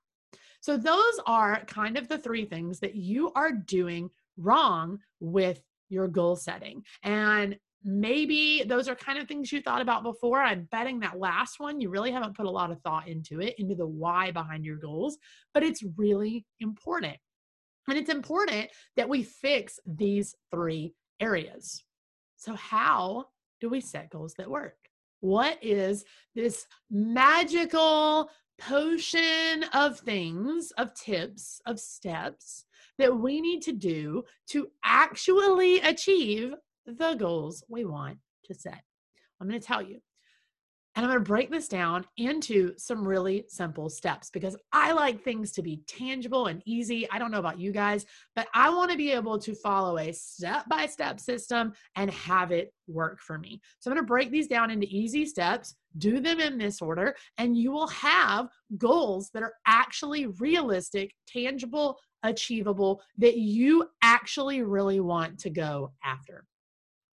So, 0.61 0.77
those 0.77 1.21
are 1.27 1.65
kind 1.67 1.97
of 1.97 2.09
the 2.09 2.19
three 2.19 2.45
things 2.45 2.81
that 2.81 2.95
you 2.95 3.33
are 3.35 3.53
doing 3.53 4.11
wrong 4.37 4.99
with 5.21 5.61
your 5.89 6.09
goal 6.09 6.37
setting. 6.37 6.85
And 7.03 7.57
maybe 7.85 8.63
those 8.67 8.89
are 8.89 8.95
kind 8.95 9.19
of 9.19 9.27
things 9.27 9.53
you 9.53 9.61
thought 9.61 9.83
about 9.83 10.03
before. 10.03 10.41
I'm 10.41 10.69
betting 10.71 11.01
that 11.01 11.19
last 11.19 11.59
one, 11.59 11.81
you 11.81 11.91
really 11.91 12.13
haven't 12.13 12.37
put 12.37 12.47
a 12.47 12.51
lot 12.51 12.71
of 12.71 12.81
thought 12.81 13.09
into 13.09 13.41
it, 13.41 13.55
into 13.59 13.75
the 13.75 13.87
why 13.87 14.31
behind 14.31 14.65
your 14.65 14.77
goals, 14.77 15.19
but 15.53 15.63
it's 15.63 15.83
really 15.97 16.47
important. 16.61 17.17
And 17.89 17.99
it's 17.99 18.11
important 18.11 18.71
that 18.97 19.09
we 19.09 19.23
fix 19.23 19.79
these 19.87 20.35
three 20.51 20.95
areas. 21.21 21.85
So, 22.37 22.55
how 22.55 23.27
do 23.61 23.69
we 23.69 23.81
set 23.81 24.11
goals 24.11 24.35
that 24.39 24.51
work? 24.51 24.77
What 25.21 25.59
is 25.63 26.05
this 26.35 26.67
magical 26.91 28.31
potion 28.59 29.65
of 29.73 29.99
things, 30.01 30.73
of 30.79 30.95
tips, 30.95 31.61
of 31.67 31.81
steps 31.81 32.65
that 32.99 33.17
we 33.17 33.41
need 33.41 33.63
to 33.63 33.73
do 33.73 34.23
to 34.49 34.69
actually 34.85 35.81
achieve 35.81 36.55
the 36.87 37.15
goals 37.15 37.65
we 37.69 37.85
want 37.85 38.19
to 38.45 38.55
set. 38.55 38.83
I'm 39.41 39.49
going 39.49 39.61
to 39.61 39.67
tell 39.67 39.83
you. 39.83 40.01
And 40.95 41.07
I'm 41.07 41.11
going 41.11 41.25
to 41.25 41.29
break 41.29 41.51
this 41.51 41.69
down 41.69 42.05
into 42.19 42.75
some 42.77 43.07
really 43.07 43.47
simple 43.49 43.89
steps 43.89 44.29
because 44.29 44.57
I 44.73 44.93
like 44.93 45.23
things 45.23 45.53
to 45.53 45.63
be 45.63 45.83
tangible 45.87 46.49
and 46.49 46.63
easy. 46.67 47.11
I 47.11 47.19
don't 47.19 47.31
know 47.31 47.39
about 47.39 47.59
you 47.59 47.73
guys, 47.73 48.05
but 48.37 48.47
I 48.55 48.69
want 48.69 48.91
to 48.91 48.97
be 48.99 49.11
able 49.11 49.39
to 49.39 49.55
follow 49.55 49.97
a 49.97 50.13
step 50.13 50.69
by 50.69 50.87
step 50.87 51.19
system 51.19 51.73
and 51.97 52.11
have 52.11 52.53
it 52.53 52.75
work 52.89 53.21
for 53.21 53.39
me. 53.39 53.63
So 53.79 53.91
I'm 53.91 53.97
going 53.97 54.05
to 54.05 54.09
break 54.09 54.31
these 54.31 54.49
down 54.49 54.71
into 54.71 54.87
easy 54.87 55.25
steps, 55.25 55.75
do 55.97 56.21
them 56.21 56.41
in 56.41 56.59
this 56.59 56.83
order, 56.83 57.17
and 57.39 57.57
you 57.57 57.73
will 57.73 57.89
have 57.89 58.49
goals 58.77 59.31
that 59.33 59.43
are 59.43 59.55
actually 59.67 60.27
realistic, 60.27 61.15
tangible, 61.27 61.99
achievable, 62.23 63.01
that 63.17 63.39
you 63.39 63.89
actually 64.03 64.63
really 64.63 65.01
want 65.01 65.39
to 65.41 65.51
go 65.51 65.93
after. 66.05 66.45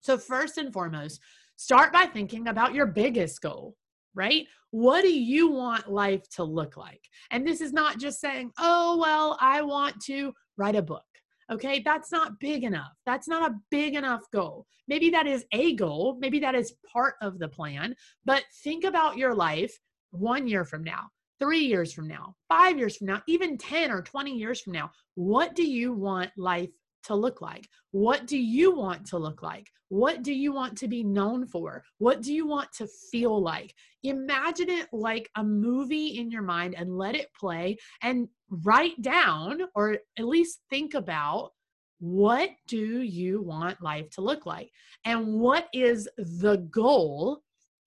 So, 0.02 0.16
first 0.16 0.58
and 0.58 0.72
foremost, 0.72 1.20
start 1.60 1.92
by 1.92 2.06
thinking 2.06 2.48
about 2.48 2.72
your 2.72 2.86
biggest 2.86 3.42
goal, 3.42 3.76
right? 4.14 4.46
What 4.70 5.02
do 5.02 5.12
you 5.12 5.50
want 5.50 5.92
life 5.92 6.26
to 6.36 6.42
look 6.42 6.78
like? 6.78 7.02
And 7.30 7.46
this 7.46 7.60
is 7.60 7.70
not 7.70 7.98
just 7.98 8.18
saying, 8.18 8.50
oh, 8.58 8.96
well, 8.98 9.36
I 9.42 9.60
want 9.60 10.00
to 10.06 10.32
write 10.56 10.74
a 10.74 10.80
book. 10.80 11.04
Okay, 11.52 11.82
that's 11.84 12.10
not 12.10 12.40
big 12.40 12.64
enough. 12.64 12.92
That's 13.04 13.28
not 13.28 13.50
a 13.50 13.56
big 13.70 13.94
enough 13.94 14.22
goal. 14.32 14.64
Maybe 14.88 15.10
that 15.10 15.26
is 15.26 15.44
a 15.52 15.74
goal, 15.74 16.16
maybe 16.18 16.38
that 16.40 16.54
is 16.54 16.72
part 16.90 17.16
of 17.20 17.38
the 17.38 17.48
plan, 17.48 17.94
but 18.24 18.42
think 18.64 18.84
about 18.84 19.18
your 19.18 19.34
life 19.34 19.78
one 20.12 20.48
year 20.48 20.64
from 20.64 20.82
now, 20.82 21.10
three 21.38 21.66
years 21.66 21.92
from 21.92 22.08
now, 22.08 22.36
five 22.48 22.78
years 22.78 22.96
from 22.96 23.08
now, 23.08 23.20
even 23.26 23.58
10 23.58 23.90
or 23.90 24.00
20 24.00 24.32
years 24.32 24.62
from 24.62 24.72
now. 24.72 24.90
What 25.14 25.54
do 25.54 25.62
you 25.62 25.92
want 25.92 26.30
life 26.38 26.70
to 27.04 27.14
look 27.14 27.40
like? 27.40 27.68
What 27.90 28.26
do 28.26 28.38
you 28.38 28.74
want 28.74 29.06
to 29.06 29.18
look 29.18 29.42
like? 29.42 29.66
What 29.88 30.22
do 30.22 30.32
you 30.32 30.52
want 30.52 30.78
to 30.78 30.88
be 30.88 31.02
known 31.02 31.46
for? 31.46 31.82
What 31.98 32.22
do 32.22 32.32
you 32.32 32.46
want 32.46 32.68
to 32.78 32.86
feel 33.10 33.42
like? 33.42 33.74
Imagine 34.04 34.70
it 34.70 34.88
like 34.92 35.28
a 35.36 35.42
movie 35.42 36.18
in 36.18 36.30
your 36.30 36.42
mind 36.42 36.74
and 36.76 36.96
let 36.96 37.16
it 37.16 37.28
play 37.38 37.76
and 38.02 38.28
write 38.64 39.00
down 39.02 39.62
or 39.74 39.98
at 40.18 40.24
least 40.26 40.60
think 40.70 40.94
about 40.94 41.50
what 41.98 42.50
do 42.66 43.02
you 43.02 43.42
want 43.42 43.82
life 43.82 44.08
to 44.10 44.22
look 44.22 44.46
like? 44.46 44.70
And 45.04 45.40
what 45.40 45.68
is 45.72 46.08
the 46.16 46.66
goal, 46.70 47.42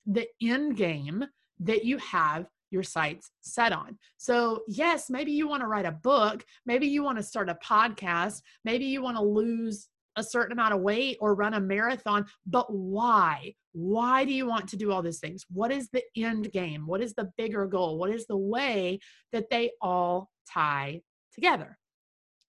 the 0.05 0.27
end 0.41 0.77
game 0.77 1.25
that 1.59 1.83
you 1.85 1.97
have 1.97 2.45
your 2.73 2.83
sights 2.83 3.31
set 3.41 3.71
on. 3.71 3.97
So, 4.17 4.63
yes, 4.67 5.09
maybe 5.09 5.31
you 5.31 5.47
want 5.47 5.61
to 5.61 5.67
write 5.67 5.85
a 5.85 5.91
book, 5.91 6.43
maybe 6.65 6.87
you 6.87 7.03
want 7.03 7.17
to 7.17 7.23
start 7.23 7.49
a 7.49 7.57
podcast, 7.63 8.41
maybe 8.65 8.85
you 8.85 9.01
want 9.01 9.15
to 9.17 9.23
lose 9.23 9.87
a 10.15 10.23
certain 10.23 10.51
amount 10.51 10.73
of 10.73 10.81
weight 10.81 11.17
or 11.21 11.35
run 11.35 11.53
a 11.53 11.59
marathon, 11.59 12.25
but 12.45 12.67
why? 12.71 13.53
Why 13.71 14.25
do 14.25 14.33
you 14.33 14.45
want 14.45 14.67
to 14.69 14.77
do 14.77 14.91
all 14.91 15.01
these 15.01 15.19
things? 15.19 15.45
What 15.51 15.71
is 15.71 15.89
the 15.89 16.03
end 16.15 16.51
game? 16.51 16.85
What 16.85 17.01
is 17.01 17.13
the 17.13 17.31
bigger 17.37 17.65
goal? 17.65 17.97
What 17.97 18.11
is 18.11 18.27
the 18.27 18.37
way 18.37 18.99
that 19.31 19.49
they 19.49 19.71
all 19.81 20.29
tie 20.51 21.01
together? 21.33 21.77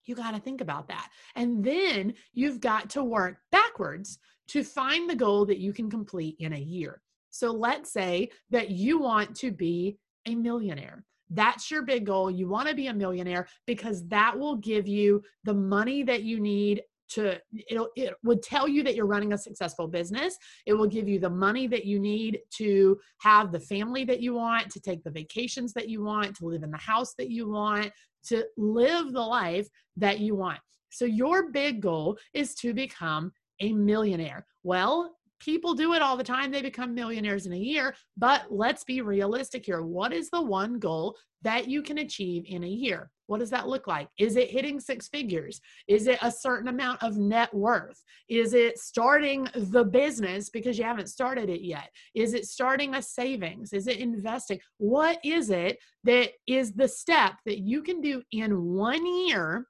You 0.04 0.14
got 0.14 0.34
to 0.34 0.40
think 0.40 0.60
about 0.60 0.88
that. 0.88 1.08
And 1.34 1.64
then 1.64 2.14
you've 2.34 2.60
got 2.60 2.90
to 2.90 3.04
work 3.04 3.38
backwards 3.50 4.18
to 4.48 4.62
find 4.62 5.08
the 5.08 5.16
goal 5.16 5.46
that 5.46 5.58
you 5.58 5.72
can 5.72 5.90
complete 5.90 6.36
in 6.38 6.52
a 6.52 6.58
year. 6.58 7.00
So 7.30 7.50
let's 7.50 7.92
say 7.92 8.30
that 8.50 8.70
you 8.70 9.00
want 9.00 9.34
to 9.36 9.50
be 9.50 9.96
a 10.26 10.34
millionaire. 10.34 11.04
That's 11.30 11.70
your 11.70 11.82
big 11.82 12.06
goal. 12.06 12.30
You 12.30 12.48
want 12.48 12.68
to 12.68 12.74
be 12.74 12.88
a 12.88 12.94
millionaire 12.94 13.48
because 13.66 14.06
that 14.08 14.38
will 14.38 14.56
give 14.56 14.86
you 14.86 15.22
the 15.44 15.54
money 15.54 16.02
that 16.02 16.22
you 16.22 16.38
need 16.40 16.82
to 17.10 17.38
it'll 17.68 17.88
it 17.96 18.14
would 18.22 18.42
tell 18.42 18.66
you 18.66 18.82
that 18.82 18.94
you're 18.94 19.06
running 19.06 19.32
a 19.32 19.38
successful 19.38 19.86
business 19.86 20.36
it 20.66 20.72
will 20.72 20.86
give 20.86 21.08
you 21.08 21.18
the 21.18 21.28
money 21.28 21.66
that 21.66 21.84
you 21.84 22.00
need 22.00 22.38
to 22.50 22.98
have 23.18 23.52
the 23.52 23.60
family 23.60 24.04
that 24.04 24.20
you 24.20 24.34
want 24.34 24.70
to 24.70 24.80
take 24.80 25.02
the 25.04 25.10
vacations 25.10 25.72
that 25.72 25.88
you 25.88 26.02
want 26.02 26.34
to 26.34 26.46
live 26.46 26.62
in 26.62 26.70
the 26.70 26.78
house 26.78 27.14
that 27.14 27.30
you 27.30 27.48
want 27.48 27.92
to 28.24 28.44
live 28.56 29.12
the 29.12 29.20
life 29.20 29.68
that 29.96 30.20
you 30.20 30.34
want 30.34 30.58
so 30.90 31.04
your 31.04 31.50
big 31.50 31.80
goal 31.80 32.16
is 32.32 32.54
to 32.54 32.72
become 32.72 33.30
a 33.60 33.72
millionaire 33.72 34.46
well 34.62 35.14
people 35.40 35.74
do 35.74 35.94
it 35.94 36.02
all 36.02 36.16
the 36.16 36.24
time. 36.24 36.50
They 36.50 36.62
become 36.62 36.94
millionaires 36.94 37.46
in 37.46 37.52
a 37.52 37.58
year. 37.58 37.94
But 38.16 38.46
let's 38.50 38.84
be 38.84 39.00
realistic 39.00 39.66
here. 39.66 39.82
What 39.82 40.12
is 40.12 40.30
the 40.30 40.42
one 40.42 40.78
goal 40.78 41.16
that 41.42 41.68
you 41.68 41.82
can 41.82 41.98
achieve 41.98 42.44
in 42.46 42.64
a 42.64 42.68
year? 42.68 43.10
What 43.26 43.40
does 43.40 43.50
that 43.50 43.68
look 43.68 43.86
like? 43.86 44.08
Is 44.18 44.36
it 44.36 44.50
hitting 44.50 44.80
six 44.80 45.08
figures? 45.08 45.60
Is 45.88 46.06
it 46.06 46.18
a 46.20 46.30
certain 46.30 46.68
amount 46.68 47.02
of 47.02 47.16
net 47.16 47.52
worth? 47.54 48.02
Is 48.28 48.54
it 48.54 48.78
starting 48.78 49.48
the 49.54 49.84
business 49.84 50.50
because 50.50 50.78
you 50.78 50.84
haven't 50.84 51.08
started 51.08 51.48
it 51.48 51.62
yet? 51.62 51.90
Is 52.14 52.34
it 52.34 52.46
starting 52.46 52.94
a 52.94 53.02
savings? 53.02 53.72
Is 53.72 53.86
it 53.86 53.98
investing? 53.98 54.60
What 54.78 55.18
is 55.24 55.50
it 55.50 55.78
that 56.04 56.32
is 56.46 56.72
the 56.72 56.88
step 56.88 57.34
that 57.46 57.58
you 57.58 57.82
can 57.82 58.00
do 58.00 58.22
in 58.30 58.74
one 58.74 59.06
year 59.26 59.66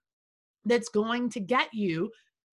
that's 0.64 0.88
going 0.88 1.28
to 1.30 1.40
get 1.40 1.68
you 1.72 2.10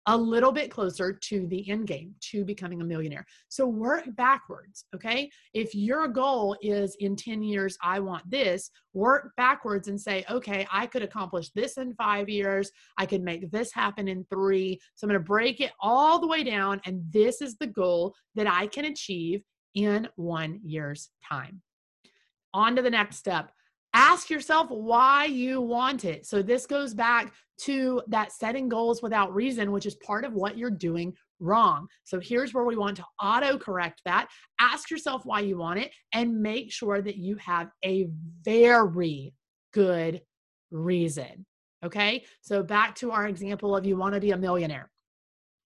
a 0.08 0.18
little 0.18 0.52
bit 0.52 0.72
closer 0.72 1.14
to 1.14 1.48
the 1.48 1.70
end 1.70 1.88
game, 1.88 2.16
to 2.20 2.44
becoming 2.44 2.82
a 2.82 2.86
millionaire. 2.86 3.26
So 3.50 3.68
work 3.68 4.04
backwards, 4.16 4.86
okay? 4.96 5.30
If 5.54 5.76
your 5.76 6.08
goal 6.08 6.58
is 6.62 6.96
in 7.00 7.16
10 7.16 7.44
years, 7.44 7.78
I 7.84 8.00
want 8.00 8.30
this, 8.30 8.72
work 8.94 9.32
backwards 9.38 9.88
and 9.88 10.00
say, 10.00 10.26
okay, 10.30 10.68
I 10.72 10.88
could 10.88 11.04
accomplish 11.04 11.50
this 11.50 11.78
in 11.78 11.94
five 11.94 12.30
years. 12.30 12.72
I 12.98 13.06
could 13.06 13.22
make 13.22 13.52
this 13.52 13.72
happen 13.72 14.08
in 14.08 14.26
three. 14.26 14.80
So 14.96 15.06
I'm 15.06 15.10
going 15.10 15.22
to 15.22 15.26
break 15.26 15.62
it 15.62 15.72
all 15.80 16.20
the 16.20 16.28
way 16.28 16.44
down. 16.44 16.82
And 16.86 17.04
this 17.12 17.42
is 17.42 17.56
the 17.58 17.68
goal 17.68 18.16
that 18.36 18.48
I 18.48 18.68
can 18.68 18.86
achieve 18.86 19.44
in 19.76 20.08
one 20.16 20.60
year's 20.64 21.10
time. 21.28 21.62
On 22.54 22.76
to 22.76 22.82
the 22.82 22.90
next 22.90 23.18
step 23.18 23.52
ask 23.94 24.30
yourself 24.30 24.70
why 24.70 25.26
you 25.26 25.62
want 25.62 26.06
it. 26.06 26.26
So 26.26 26.42
this 26.42 26.66
goes 26.66 26.94
back 26.94 27.34
to 27.62 28.02
that 28.08 28.32
setting 28.32 28.70
goals 28.70 29.02
without 29.02 29.34
reason, 29.34 29.72
which 29.72 29.86
is 29.86 29.96
part 29.96 30.26
of 30.26 30.34
what 30.34 30.58
you're 30.58 30.70
doing 30.70 31.14
wrong. 31.40 31.88
So 32.04 32.20
here's 32.20 32.54
where 32.54 32.64
we 32.64 32.76
want 32.76 32.98
to 32.98 33.06
auto 33.22 33.58
correct 33.58 34.02
that. 34.06 34.28
Ask 34.60 34.90
yourself 34.90 35.26
why 35.26 35.42
you 35.42 35.58
want 35.58 35.80
it 35.80 35.92
and 36.14 36.42
make 36.42 36.72
sure 36.72 37.02
that 37.02 37.18
you 37.18 37.36
have 37.38 37.70
a 37.84 38.08
very 38.44 39.34
good 39.74 40.22
reason. 40.72 41.46
Okay. 41.84 42.24
So 42.42 42.64
back 42.64 42.96
to 42.96 43.12
our 43.12 43.28
example 43.28 43.76
of 43.76 43.86
you 43.86 43.98
want 43.98 44.14
to 44.14 44.22
be 44.22 44.32
a 44.32 44.38
millionaire. 44.38 44.90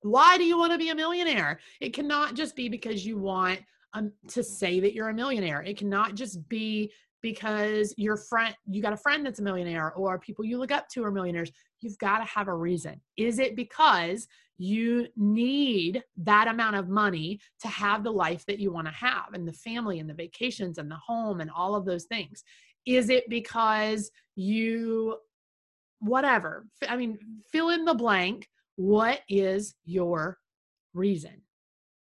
Why 0.01 0.37
do 0.37 0.43
you 0.43 0.57
want 0.57 0.71
to 0.73 0.77
be 0.77 0.89
a 0.89 0.95
millionaire? 0.95 1.59
It 1.81 1.93
cannot 1.93 2.35
just 2.35 2.55
be 2.55 2.69
because 2.69 3.05
you 3.05 3.17
want 3.17 3.59
um, 3.93 4.11
to 4.29 4.43
say 4.43 4.79
that 4.79 4.93
you're 4.93 5.09
a 5.09 5.13
millionaire. 5.13 5.61
It 5.61 5.77
cannot 5.77 6.15
just 6.15 6.47
be 6.49 6.91
because 7.23 7.95
your 7.97 8.17
friend 8.17 8.53
you 8.67 8.83
got 8.83 8.93
a 8.93 8.97
friend 8.97 9.25
that's 9.25 9.39
a 9.39 9.43
millionaire 9.43 9.93
or 9.93 10.19
people 10.19 10.45
you 10.45 10.59
look 10.59 10.71
up 10.71 10.87
to 10.89 11.03
are 11.03 11.09
millionaires 11.09 11.51
you've 11.81 11.97
got 11.97 12.19
to 12.19 12.25
have 12.25 12.47
a 12.47 12.55
reason. 12.55 13.01
Is 13.17 13.39
it 13.39 13.55
because 13.55 14.27
you 14.59 15.07
need 15.17 16.03
that 16.17 16.47
amount 16.47 16.75
of 16.75 16.87
money 16.87 17.39
to 17.61 17.67
have 17.67 18.03
the 18.03 18.11
life 18.11 18.45
that 18.45 18.59
you 18.59 18.71
want 18.71 18.87
to 18.87 18.93
have 18.93 19.33
and 19.33 19.47
the 19.47 19.53
family 19.53 19.99
and 19.99 20.07
the 20.07 20.13
vacations 20.13 20.77
and 20.77 20.91
the 20.91 20.95
home 20.95 21.41
and 21.41 21.49
all 21.49 21.73
of 21.73 21.85
those 21.85 22.05
things? 22.05 22.43
Is 22.85 23.09
it 23.09 23.27
because 23.29 24.11
you 24.35 25.17
whatever 26.03 26.67
i 26.89 26.97
mean 26.97 27.17
fill 27.49 27.69
in 27.69 27.85
the 27.85 27.93
blank 27.93 28.49
what 28.75 29.21
is 29.29 29.75
your 29.85 30.37
reason 30.93 31.42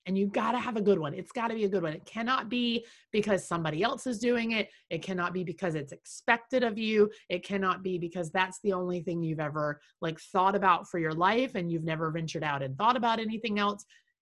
and 0.07 0.19
you've 0.19 0.33
got 0.33 0.53
to 0.53 0.59
have 0.59 0.77
a 0.77 0.83
good 0.83 0.99
one. 0.99 1.15
It's 1.15 1.33
got 1.33 1.49
to 1.49 1.55
be 1.55 1.65
a 1.65 1.69
good 1.69 1.83
one. 1.83 1.93
It 1.93 2.05
cannot 2.05 2.49
be 2.49 2.85
because 3.13 3.47
somebody 3.47 3.83
else 3.83 4.07
is 4.07 4.19
doing 4.19 4.53
it. 4.53 4.69
It 4.91 5.03
cannot 5.03 5.33
be 5.33 5.45
because 5.45 5.75
it's 5.75 5.93
expected 5.93 6.65
of 6.65 6.79
you. 6.79 7.11
It 7.29 7.45
cannot 7.45 7.83
be 7.83 7.99
because 7.99 8.31
that's 8.31 8.59
the 8.63 8.73
only 8.73 9.01
thing 9.03 9.23
you've 9.23 9.41
ever 9.41 9.81
like 10.01 10.19
thought 10.21 10.57
about 10.57 10.89
for 10.89 10.99
your 10.99 11.13
life 11.13 11.55
and 11.55 11.71
you've 11.71 11.85
never 11.85 12.11
ventured 12.11 12.45
out 12.45 12.63
and 12.63 12.77
thought 12.77 12.97
about 12.97 13.21
anything 13.21 13.59
else. 13.59 13.85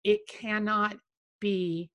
It 0.04 0.20
cannot 0.28 0.96
be 1.40 1.90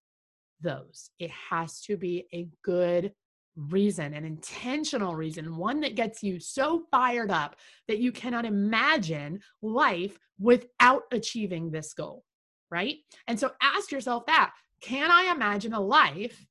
those. 0.62 1.10
It 1.20 1.32
has 1.50 1.82
to 1.82 1.98
be 1.98 2.28
a 2.34 2.48
good 2.64 3.12
reason, 3.56 4.14
an 4.14 4.26
intentional 4.26 5.16
reason, 5.16 5.56
one 5.56 5.80
that 5.82 5.96
gets 5.96 6.22
you 6.22 6.40
so 6.40 6.84
fired 6.92 7.32
up 7.32 7.56
that 7.88 8.00
you 8.00 8.12
cannot 8.12 8.46
imagine 8.46 9.40
life 9.62 10.18
without 10.40 11.04
achieving 11.12 11.72
this 11.72 11.94
goal 11.94 12.24
right? 12.76 12.98
And 13.28 13.40
so 13.40 13.52
ask 13.62 13.90
yourself 13.90 14.26
that 14.26 14.52
can 14.82 15.10
I 15.10 15.32
imagine 15.34 15.74
a 15.74 15.80
life 15.80 16.46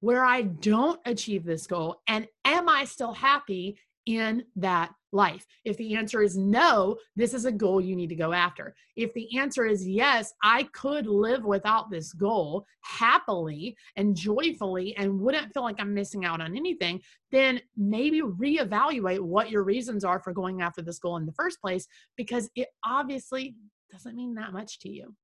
where 0.00 0.22
I 0.22 0.42
don't 0.42 1.00
achieve 1.06 1.42
this 1.42 1.66
goal? 1.66 2.02
And 2.06 2.28
am 2.44 2.68
I 2.68 2.84
still 2.84 3.14
happy 3.14 3.78
in 4.04 4.44
that 4.56 4.92
life? 5.12 5.46
If 5.64 5.78
the 5.78 5.96
answer 5.96 6.20
is 6.22 6.36
no, 6.36 6.98
this 7.16 7.32
is 7.32 7.46
a 7.46 7.52
goal 7.52 7.80
you 7.80 7.96
need 7.96 8.10
to 8.10 8.14
go 8.14 8.34
after. 8.34 8.74
If 8.94 9.14
the 9.14 9.38
answer 9.38 9.64
is 9.64 9.88
yes, 9.88 10.34
I 10.42 10.64
could 10.74 11.06
live 11.06 11.44
without 11.44 11.90
this 11.90 12.12
goal 12.12 12.66
happily 12.82 13.74
and 13.96 14.14
joyfully 14.14 14.94
and 14.98 15.18
wouldn't 15.18 15.54
feel 15.54 15.62
like 15.62 15.80
I'm 15.80 15.94
missing 15.94 16.26
out 16.26 16.42
on 16.42 16.54
anything, 16.54 17.00
then 17.32 17.58
maybe 17.74 18.20
reevaluate 18.20 19.20
what 19.20 19.50
your 19.50 19.64
reasons 19.64 20.04
are 20.04 20.20
for 20.20 20.34
going 20.34 20.60
after 20.60 20.82
this 20.82 20.98
goal 20.98 21.16
in 21.16 21.24
the 21.24 21.32
first 21.32 21.62
place 21.62 21.86
because 22.16 22.50
it 22.54 22.68
obviously 22.84 23.54
doesn't 23.90 24.16
mean 24.16 24.34
that 24.34 24.52
much 24.52 24.78
to 24.80 24.90
you. 24.90 25.14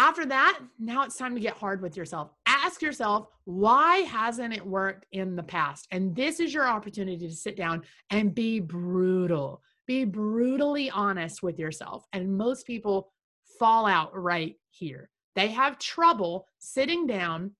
After 0.00 0.24
that, 0.24 0.60
now 0.78 1.02
it's 1.02 1.18
time 1.18 1.34
to 1.34 1.40
get 1.42 1.58
hard 1.58 1.82
with 1.82 1.94
yourself. 1.94 2.30
Ask 2.46 2.80
yourself, 2.80 3.26
why 3.44 3.96
hasn't 3.98 4.54
it 4.54 4.66
worked 4.66 5.04
in 5.12 5.36
the 5.36 5.42
past? 5.42 5.88
And 5.90 6.16
this 6.16 6.40
is 6.40 6.54
your 6.54 6.66
opportunity 6.66 7.28
to 7.28 7.34
sit 7.34 7.54
down 7.54 7.82
and 8.08 8.34
be 8.34 8.60
brutal. 8.60 9.60
Be 9.86 10.06
brutally 10.06 10.88
honest 10.88 11.42
with 11.42 11.58
yourself. 11.58 12.06
And 12.14 12.34
most 12.34 12.66
people 12.66 13.12
fall 13.58 13.84
out 13.84 14.18
right 14.18 14.56
here. 14.70 15.10
They 15.36 15.48
have 15.48 15.78
trouble 15.78 16.46
sitting 16.60 17.06
down 17.06 17.50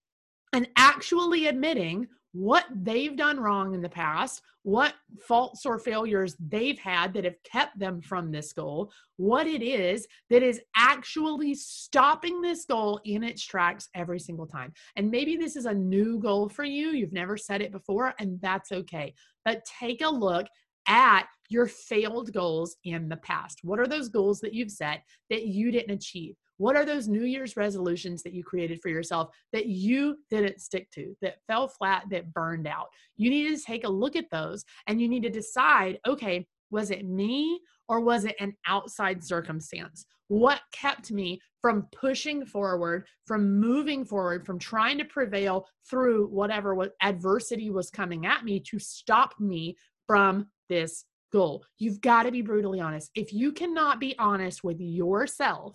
and 0.54 0.66
actually 0.76 1.46
admitting 1.46 2.08
what 2.32 2.64
they've 2.74 3.16
done 3.16 3.40
wrong 3.40 3.74
in 3.74 3.82
the 3.82 3.88
past, 3.88 4.42
what 4.62 4.94
faults 5.26 5.64
or 5.64 5.78
failures 5.78 6.36
they've 6.38 6.78
had 6.78 7.12
that 7.14 7.24
have 7.24 7.42
kept 7.44 7.78
them 7.78 8.00
from 8.00 8.30
this 8.30 8.52
goal, 8.52 8.92
what 9.16 9.46
it 9.46 9.62
is 9.62 10.06
that 10.28 10.42
is 10.42 10.60
actually 10.76 11.54
stopping 11.54 12.40
this 12.40 12.64
goal 12.66 13.00
in 13.04 13.24
its 13.24 13.42
tracks 13.42 13.88
every 13.94 14.20
single 14.20 14.46
time. 14.46 14.72
And 14.96 15.10
maybe 15.10 15.36
this 15.36 15.56
is 15.56 15.66
a 15.66 15.74
new 15.74 16.18
goal 16.18 16.48
for 16.48 16.64
you, 16.64 16.90
you've 16.90 17.12
never 17.12 17.36
set 17.36 17.62
it 17.62 17.72
before, 17.72 18.14
and 18.18 18.40
that's 18.40 18.70
okay. 18.70 19.14
But 19.44 19.64
take 19.64 20.02
a 20.02 20.08
look 20.08 20.46
at 20.86 21.26
your 21.48 21.66
failed 21.66 22.32
goals 22.32 22.76
in 22.84 23.08
the 23.08 23.16
past. 23.18 23.60
What 23.62 23.80
are 23.80 23.86
those 23.86 24.08
goals 24.08 24.40
that 24.40 24.54
you've 24.54 24.70
set 24.70 25.02
that 25.30 25.46
you 25.46 25.70
didn't 25.70 25.94
achieve? 25.94 26.36
What 26.60 26.76
are 26.76 26.84
those 26.84 27.08
New 27.08 27.24
Year's 27.24 27.56
resolutions 27.56 28.22
that 28.22 28.34
you 28.34 28.44
created 28.44 28.82
for 28.82 28.90
yourself 28.90 29.30
that 29.54 29.64
you 29.64 30.18
didn't 30.28 30.60
stick 30.60 30.90
to, 30.90 31.16
that 31.22 31.38
fell 31.46 31.68
flat, 31.68 32.04
that 32.10 32.34
burned 32.34 32.66
out? 32.66 32.88
You 33.16 33.30
need 33.30 33.56
to 33.56 33.64
take 33.64 33.84
a 33.84 33.88
look 33.88 34.14
at 34.14 34.28
those 34.30 34.62
and 34.86 35.00
you 35.00 35.08
need 35.08 35.22
to 35.22 35.30
decide 35.30 35.98
okay, 36.06 36.46
was 36.70 36.90
it 36.90 37.08
me 37.08 37.58
or 37.88 38.00
was 38.00 38.26
it 38.26 38.36
an 38.40 38.52
outside 38.66 39.24
circumstance? 39.24 40.04
What 40.28 40.60
kept 40.70 41.10
me 41.10 41.40
from 41.62 41.88
pushing 41.98 42.44
forward, 42.44 43.06
from 43.26 43.58
moving 43.58 44.04
forward, 44.04 44.44
from 44.44 44.58
trying 44.58 44.98
to 44.98 45.06
prevail 45.06 45.66
through 45.88 46.26
whatever 46.26 46.76
adversity 47.00 47.70
was 47.70 47.88
coming 47.88 48.26
at 48.26 48.44
me 48.44 48.60
to 48.68 48.78
stop 48.78 49.32
me 49.40 49.78
from 50.06 50.46
this 50.68 51.06
goal? 51.32 51.64
You've 51.78 52.02
got 52.02 52.24
to 52.24 52.30
be 52.30 52.42
brutally 52.42 52.80
honest. 52.80 53.12
If 53.14 53.32
you 53.32 53.50
cannot 53.50 53.98
be 53.98 54.14
honest 54.18 54.62
with 54.62 54.78
yourself, 54.78 55.74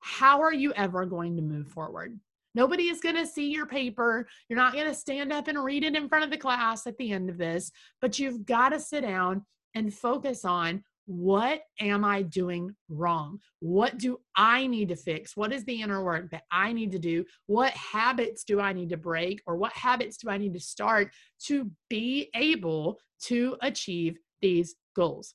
how 0.00 0.40
are 0.40 0.52
you 0.52 0.72
ever 0.74 1.06
going 1.06 1.36
to 1.36 1.42
move 1.42 1.68
forward? 1.68 2.18
Nobody 2.54 2.84
is 2.84 3.00
going 3.00 3.16
to 3.16 3.26
see 3.26 3.50
your 3.50 3.66
paper. 3.66 4.26
You're 4.48 4.58
not 4.58 4.72
going 4.72 4.86
to 4.86 4.94
stand 4.94 5.32
up 5.32 5.46
and 5.48 5.62
read 5.62 5.84
it 5.84 5.94
in 5.94 6.08
front 6.08 6.24
of 6.24 6.30
the 6.30 6.38
class 6.38 6.86
at 6.86 6.96
the 6.96 7.12
end 7.12 7.28
of 7.28 7.36
this, 7.36 7.70
but 8.00 8.18
you've 8.18 8.46
got 8.46 8.70
to 8.70 8.80
sit 8.80 9.02
down 9.02 9.44
and 9.74 9.92
focus 9.92 10.44
on 10.44 10.82
what 11.06 11.60
am 11.80 12.04
I 12.04 12.22
doing 12.22 12.74
wrong? 12.88 13.38
What 13.60 13.98
do 13.98 14.18
I 14.34 14.66
need 14.66 14.88
to 14.88 14.96
fix? 14.96 15.36
What 15.36 15.52
is 15.52 15.64
the 15.64 15.80
inner 15.80 16.02
work 16.02 16.30
that 16.30 16.42
I 16.50 16.72
need 16.72 16.92
to 16.92 16.98
do? 16.98 17.24
What 17.46 17.72
habits 17.72 18.42
do 18.42 18.60
I 18.60 18.72
need 18.72 18.88
to 18.90 18.96
break? 18.96 19.40
Or 19.46 19.56
what 19.56 19.72
habits 19.72 20.16
do 20.16 20.30
I 20.30 20.38
need 20.38 20.54
to 20.54 20.60
start 20.60 21.12
to 21.44 21.70
be 21.88 22.30
able 22.34 22.98
to 23.24 23.56
achieve 23.62 24.18
these 24.42 24.74
goals? 24.96 25.34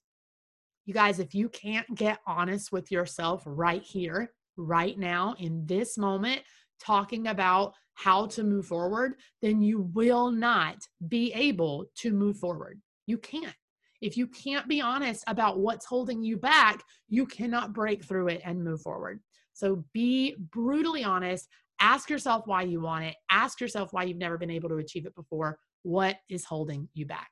You 0.86 0.94
guys, 0.94 1.20
if 1.20 1.34
you 1.34 1.48
can't 1.48 1.88
get 1.96 2.20
honest 2.28 2.72
with 2.72 2.92
yourself 2.92 3.44
right 3.46 3.84
here, 3.84 4.34
right 4.62 4.98
now 4.98 5.36
in 5.40 5.66
this 5.66 5.98
moment 5.98 6.42
talking 6.80 7.28
about 7.28 7.74
how 7.94 8.26
to 8.26 8.44
move 8.44 8.66
forward, 8.66 9.14
then 9.42 9.62
you 9.62 9.90
will 9.94 10.32
not 10.32 10.78
be 11.08 11.32
able 11.34 11.86
to 11.96 12.12
move 12.12 12.38
forward. 12.38 12.82
You 13.06 13.18
can't. 13.18 13.56
If 14.02 14.18
you 14.18 14.26
can't 14.28 14.68
be 14.68 14.82
honest 14.82 15.24
about 15.28 15.60
what's 15.60 15.86
holding 15.86 16.24
you 16.24 16.38
back, 16.38 16.84
you 17.08 17.26
cannot 17.28 17.74
break 17.74 18.04
through 18.04 18.30
it 18.30 18.42
and 18.44 18.64
move 18.64 18.82
forward. 18.82 19.20
So 19.54 19.86
be 19.94 20.36
brutally 20.52 21.04
honest. 21.04 21.48
Ask 21.80 22.10
yourself 22.10 22.48
why 22.48 22.64
you 22.64 22.82
want 22.82 23.06
it. 23.06 23.16
Ask 23.30 23.62
yourself 23.62 23.94
why 23.94 24.04
you've 24.04 24.18
never 24.18 24.38
been 24.38 24.50
able 24.50 24.70
to 24.70 24.78
achieve 24.78 25.06
it 25.06 25.16
before. 25.16 25.60
What 25.84 26.18
is 26.30 26.46
holding 26.46 26.90
you 26.94 27.06
back? 27.06 27.30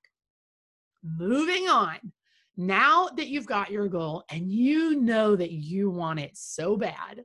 Moving 1.04 1.68
on 1.68 1.98
now 2.60 3.08
that 3.16 3.30
you've 3.30 3.46
got 3.46 3.72
your 3.72 3.88
goal 3.88 4.26
and 4.30 4.52
you 4.52 5.00
know 5.00 5.34
that 5.34 5.52
you 5.52 5.90
want 5.90 6.20
it 6.20 6.32
so 6.34 6.76
bad, 6.76 7.24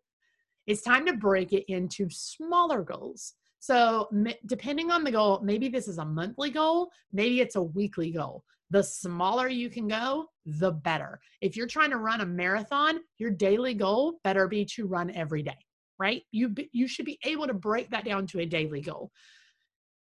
it's 0.69 0.83
time 0.83 1.05
to 1.07 1.13
break 1.15 1.53
it 1.53 1.65
into 1.67 2.09
smaller 2.09 2.83
goals. 2.83 3.35
So, 3.59 4.09
depending 4.47 4.93
on 4.93 5.03
the 5.03 5.11
goal, 5.11 5.41
maybe 5.43 5.69
this 5.69 5.89
is 5.89 5.99
a 5.99 6.05
monthly 6.05 6.51
goal, 6.51 6.91
maybe 7.13 7.41
it's 7.41 7.57
a 7.57 7.63
weekly 7.63 8.13
goal. 8.13 8.45
The 8.71 8.85
smaller 8.85 9.49
you 9.49 9.71
can 9.71 9.89
go, 9.89 10.27
the 10.47 10.71
better. 10.71 11.19
If 11.41 11.57
you're 11.57 11.67
trying 11.67 11.91
to 11.91 11.97
run 11.97 12.21
a 12.21 12.27
marathon, 12.27 13.01
your 13.19 13.31
daily 13.31 13.75
goal 13.75 14.21
better 14.23 14.47
be 14.47 14.65
to 14.67 14.87
run 14.87 15.11
every 15.11 15.43
day, 15.43 15.59
right? 15.99 16.23
You 16.31 16.55
you 16.71 16.87
should 16.87 17.07
be 17.07 17.19
able 17.25 17.49
to 17.49 17.55
break 17.55 17.91
that 17.91 18.05
down 18.05 18.29
to 18.29 18.39
a 18.39 18.47
daily 18.47 18.83
goal 18.83 19.11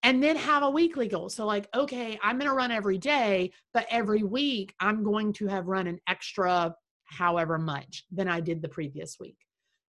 and 0.03 0.23
then 0.23 0.35
have 0.35 0.63
a 0.63 0.69
weekly 0.69 1.07
goal. 1.07 1.29
So, 1.29 1.45
like, 1.45 1.67
okay, 1.75 2.17
I'm 2.23 2.37
going 2.37 2.49
to 2.49 2.55
run 2.55 2.71
every 2.71 2.97
day, 2.97 3.51
but 3.73 3.85
every 3.89 4.23
week 4.23 4.73
I'm 4.79 5.03
going 5.03 5.33
to 5.33 5.47
have 5.47 5.67
run 5.67 5.87
an 5.87 5.99
extra 6.07 6.73
however 7.05 7.57
much 7.57 8.05
than 8.11 8.27
I 8.27 8.39
did 8.39 8.61
the 8.61 8.69
previous 8.69 9.17
week. 9.19 9.37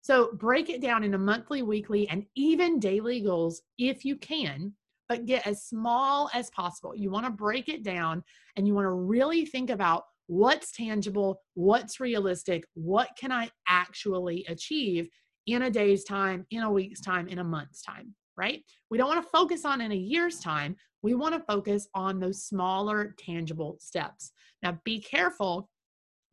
So, 0.03 0.33
break 0.33 0.69
it 0.69 0.81
down 0.81 1.05
into 1.05 1.19
monthly, 1.19 1.63
weekly, 1.63 2.09
and 2.09 2.25
even 2.35 2.81
daily 2.81 3.21
goals 3.21 3.63
if 3.79 4.05
you 4.05 4.17
can, 4.17 4.73
but 5.09 5.27
get 5.27 5.47
as 5.47 5.65
small 5.65 6.31
as 6.35 6.51
possible. 6.51 6.95
You 6.95 7.11
want 7.11 7.27
to 7.27 7.33
break 7.33 7.69
it 7.69 7.85
down 7.85 8.25
and 8.57 8.67
you 8.67 8.75
want 8.75 8.87
to 8.87 8.93
really 8.93 9.47
think 9.47 9.71
about 9.71 10.05
what's 10.27 10.73
tangible, 10.73 11.41
what's 11.55 12.01
realistic, 12.01 12.65
what 12.75 13.11
can 13.19 13.33
I 13.33 13.51
actually 13.69 14.45
achieve 14.49 15.09
in 15.47 15.63
a 15.63 15.71
day's 15.71 16.05
time, 16.05 16.47
in 16.51 16.63
a 16.63 16.71
week's 16.71 17.01
time, 17.01 17.27
in 17.27 17.39
a 17.39 17.45
month's 17.45 17.83
time 17.83 18.15
right? 18.41 18.65
We 18.91 18.97
don't 18.97 19.09
want 19.09 19.23
to 19.23 19.31
focus 19.31 19.67
on 19.67 19.83
in 19.83 19.93
a 19.93 19.97
year's 19.97 20.41
time. 20.41 20.75
We 21.03 21.15
want 21.15 21.35
to 21.35 21.41
focus 21.41 21.89
on 21.95 22.19
those 22.19 22.45
smaller, 22.45 23.15
tangible 23.19 23.77
steps. 23.79 24.33
Now, 24.63 24.79
be 24.83 24.99
careful 24.99 25.69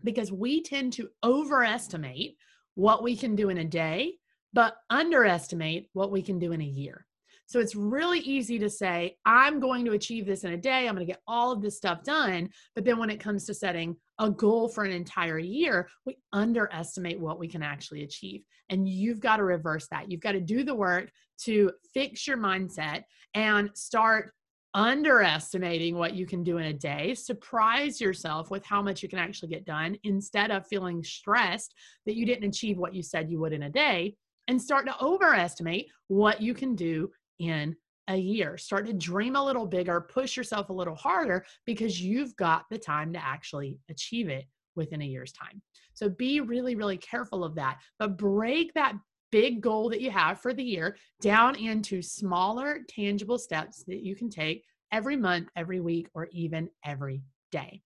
because 0.05 0.31
we 0.31 0.63
tend 0.63 0.93
to 0.93 1.09
overestimate 1.21 2.37
what 2.75 3.03
we 3.03 3.17
can 3.17 3.35
do 3.35 3.49
in 3.49 3.57
a 3.57 3.65
day, 3.65 4.13
but 4.53 4.77
underestimate 4.89 5.89
what 5.91 6.11
we 6.11 6.21
can 6.21 6.39
do 6.39 6.53
in 6.53 6.61
a 6.61 6.65
year. 6.65 7.05
So 7.45 7.59
it's 7.59 7.75
really 7.75 8.19
easy 8.19 8.57
to 8.59 8.69
say, 8.69 9.17
I'm 9.25 9.59
going 9.59 9.83
to 9.85 9.91
achieve 9.91 10.25
this 10.25 10.45
in 10.45 10.53
a 10.53 10.57
day. 10.57 10.87
I'm 10.87 10.95
going 10.95 11.05
to 11.05 11.13
get 11.13 11.21
all 11.27 11.51
of 11.51 11.61
this 11.61 11.75
stuff 11.75 12.03
done. 12.03 12.49
But 12.73 12.85
then 12.85 12.97
when 12.99 13.09
it 13.09 13.19
comes 13.19 13.45
to 13.45 13.53
setting 13.53 13.97
a 14.19 14.29
goal 14.29 14.67
for 14.67 14.83
an 14.83 14.91
entire 14.91 15.39
year, 15.39 15.89
we 16.05 16.17
underestimate 16.33 17.19
what 17.19 17.39
we 17.39 17.47
can 17.47 17.63
actually 17.63 18.03
achieve. 18.03 18.43
And 18.69 18.87
you've 18.87 19.19
got 19.19 19.37
to 19.37 19.43
reverse 19.43 19.87
that. 19.89 20.11
You've 20.11 20.21
got 20.21 20.33
to 20.33 20.41
do 20.41 20.63
the 20.63 20.75
work 20.75 21.11
to 21.43 21.71
fix 21.93 22.27
your 22.27 22.37
mindset 22.37 23.03
and 23.33 23.69
start 23.75 24.33
underestimating 24.73 25.95
what 25.95 26.13
you 26.13 26.25
can 26.25 26.43
do 26.43 26.57
in 26.57 26.65
a 26.65 26.73
day. 26.73 27.13
Surprise 27.13 27.99
yourself 28.01 28.51
with 28.51 28.65
how 28.65 28.81
much 28.81 29.01
you 29.01 29.09
can 29.09 29.19
actually 29.19 29.49
get 29.49 29.65
done 29.65 29.97
instead 30.03 30.51
of 30.51 30.67
feeling 30.67 31.03
stressed 31.03 31.73
that 32.05 32.15
you 32.15 32.25
didn't 32.25 32.49
achieve 32.49 32.77
what 32.77 32.93
you 32.93 33.01
said 33.01 33.29
you 33.29 33.39
would 33.39 33.53
in 33.53 33.63
a 33.63 33.69
day 33.69 34.15
and 34.47 34.61
start 34.61 34.85
to 34.85 35.03
overestimate 35.03 35.87
what 36.07 36.41
you 36.41 36.53
can 36.53 36.75
do 36.75 37.09
in 37.39 37.75
a 38.07 38.15
year. 38.15 38.57
Start 38.57 38.85
to 38.87 38.93
dream 38.93 39.35
a 39.35 39.43
little 39.43 39.65
bigger, 39.65 40.01
push 40.01 40.37
yourself 40.37 40.69
a 40.69 40.73
little 40.73 40.95
harder 40.95 41.45
because 41.65 42.01
you've 42.01 42.35
got 42.35 42.65
the 42.69 42.77
time 42.77 43.13
to 43.13 43.23
actually 43.23 43.79
achieve 43.89 44.29
it 44.29 44.45
within 44.75 45.01
a 45.01 45.05
year's 45.05 45.33
time. 45.33 45.61
So 45.93 46.09
be 46.09 46.39
really, 46.39 46.75
really 46.75 46.97
careful 46.97 47.43
of 47.43 47.55
that. 47.55 47.79
But 47.99 48.17
break 48.17 48.73
that 48.73 48.95
big 49.31 49.61
goal 49.61 49.89
that 49.89 50.01
you 50.01 50.11
have 50.11 50.39
for 50.39 50.53
the 50.53 50.63
year 50.63 50.95
down 51.21 51.55
into 51.55 52.01
smaller, 52.01 52.79
tangible 52.87 53.37
steps 53.37 53.83
that 53.87 54.03
you 54.03 54.15
can 54.15 54.29
take 54.29 54.63
every 54.91 55.17
month, 55.17 55.49
every 55.55 55.81
week, 55.81 56.07
or 56.13 56.29
even 56.31 56.69
every 56.85 57.23
day. 57.51 57.81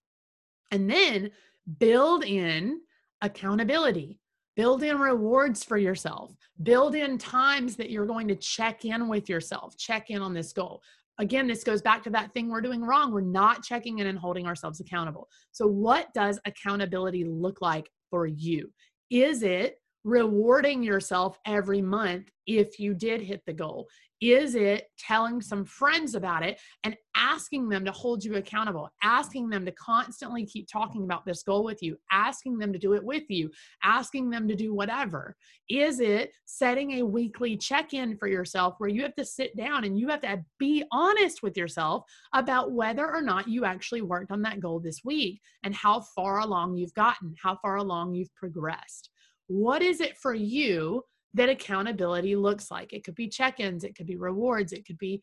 And 0.72 0.90
then 0.90 1.32
build 1.80 2.24
in 2.24 2.82
accountability. 3.22 4.20
Build 4.56 4.84
in 4.84 5.00
rewards 5.00 5.64
for 5.64 5.78
yourself. 5.78 6.34
Build 6.62 6.96
in 6.96 7.18
times 7.18 7.76
that 7.78 7.90
you're 7.90 8.06
going 8.06 8.28
to 8.28 8.36
check 8.36 8.86
in 8.86 9.08
with 9.08 9.30
yourself, 9.30 9.78
check 9.78 10.10
in 10.10 10.22
on 10.22 10.34
this 10.34 10.52
goal. 10.54 10.82
Again, 11.20 11.48
this 11.48 11.64
goes 11.64 11.82
back 11.82 12.04
to 12.04 12.10
that 12.12 12.34
thing 12.34 12.50
we're 12.50 12.62
doing 12.62 12.82
wrong. 12.82 13.14
We're 13.14 13.22
not 13.22 13.64
checking 13.64 14.00
in 14.00 14.08
and 14.08 14.18
holding 14.18 14.48
ourselves 14.48 14.80
accountable. 14.80 15.28
So, 15.52 15.68
what 15.68 16.14
does 16.14 16.40
accountability 16.46 17.26
look 17.26 17.62
like 17.62 17.90
for 18.10 18.26
you? 18.26 18.72
Is 19.10 19.44
it 19.44 19.81
rewarding 20.04 20.84
yourself 20.84 21.38
every 21.46 21.82
month 21.82 22.30
if 22.48 22.80
you 22.80 22.94
did 22.94 23.22
hit 23.22 23.42
the 23.46 23.54
goal? 23.54 23.88
Is 24.22 24.54
it 24.54 24.86
telling 25.00 25.42
some 25.42 25.66
friends 25.66 26.14
about 26.14 26.44
it 26.44 26.60
and 26.84 26.96
asking 27.16 27.70
them 27.70 27.84
to 27.86 27.92
hold 27.92 28.24
you 28.24 28.36
accountable, 28.36 28.88
asking 29.02 29.50
them 29.50 29.66
to 29.66 29.72
constantly 29.72 30.46
keep 30.46 30.68
talking 30.72 31.04
about 31.04 31.26
this 31.26 31.42
goal 31.42 31.64
with 31.64 31.82
you, 31.82 31.98
asking 32.12 32.60
them 32.60 32.72
to 32.72 32.78
do 32.78 32.94
it 32.94 33.04
with 33.04 33.24
you, 33.30 33.50
asking 33.84 34.30
them 34.30 34.48
to 34.48 34.56
do 34.56 34.76
whatever? 34.76 35.36
Is 35.70 36.00
it 36.00 36.32
setting 36.46 37.00
a 37.00 37.06
weekly 37.06 37.58
check 37.58 37.96
in 37.96 38.16
for 38.16 38.28
yourself 38.28 38.76
where 38.78 38.90
you 38.90 39.02
have 39.02 39.16
to 39.16 39.26
sit 39.26 39.56
down 39.58 39.86
and 39.86 39.98
you 39.98 40.10
have 40.10 40.22
to 40.22 40.44
be 40.60 40.84
honest 40.92 41.42
with 41.42 41.58
yourself 41.58 42.04
about 42.34 42.74
whether 42.74 43.12
or 43.12 43.22
not 43.22 43.48
you 43.48 43.66
actually 43.66 44.04
worked 44.04 44.32
on 44.32 44.44
that 44.44 44.60
goal 44.60 44.80
this 44.80 45.02
week 45.04 45.42
and 45.64 45.74
how 45.74 46.00
far 46.00 46.42
along 46.42 46.78
you've 46.78 46.94
gotten, 46.94 47.34
how 47.42 47.56
far 47.56 47.78
along 47.78 48.14
you've 48.14 48.34
progressed? 48.36 49.11
What 49.52 49.82
is 49.82 50.00
it 50.00 50.18
for 50.18 50.34
you 50.34 51.04
that 51.34 51.50
accountability 51.50 52.38
looks 52.38 52.72
like? 52.72 52.94
It 52.94 53.04
could 53.04 53.16
be 53.16 53.28
check 53.28 53.60
ins, 53.60 53.84
it 53.84 53.98
could 53.98 54.08
be 54.08 54.16
rewards, 54.16 54.72
it 54.72 54.88
could 54.88 54.98
be 54.98 55.22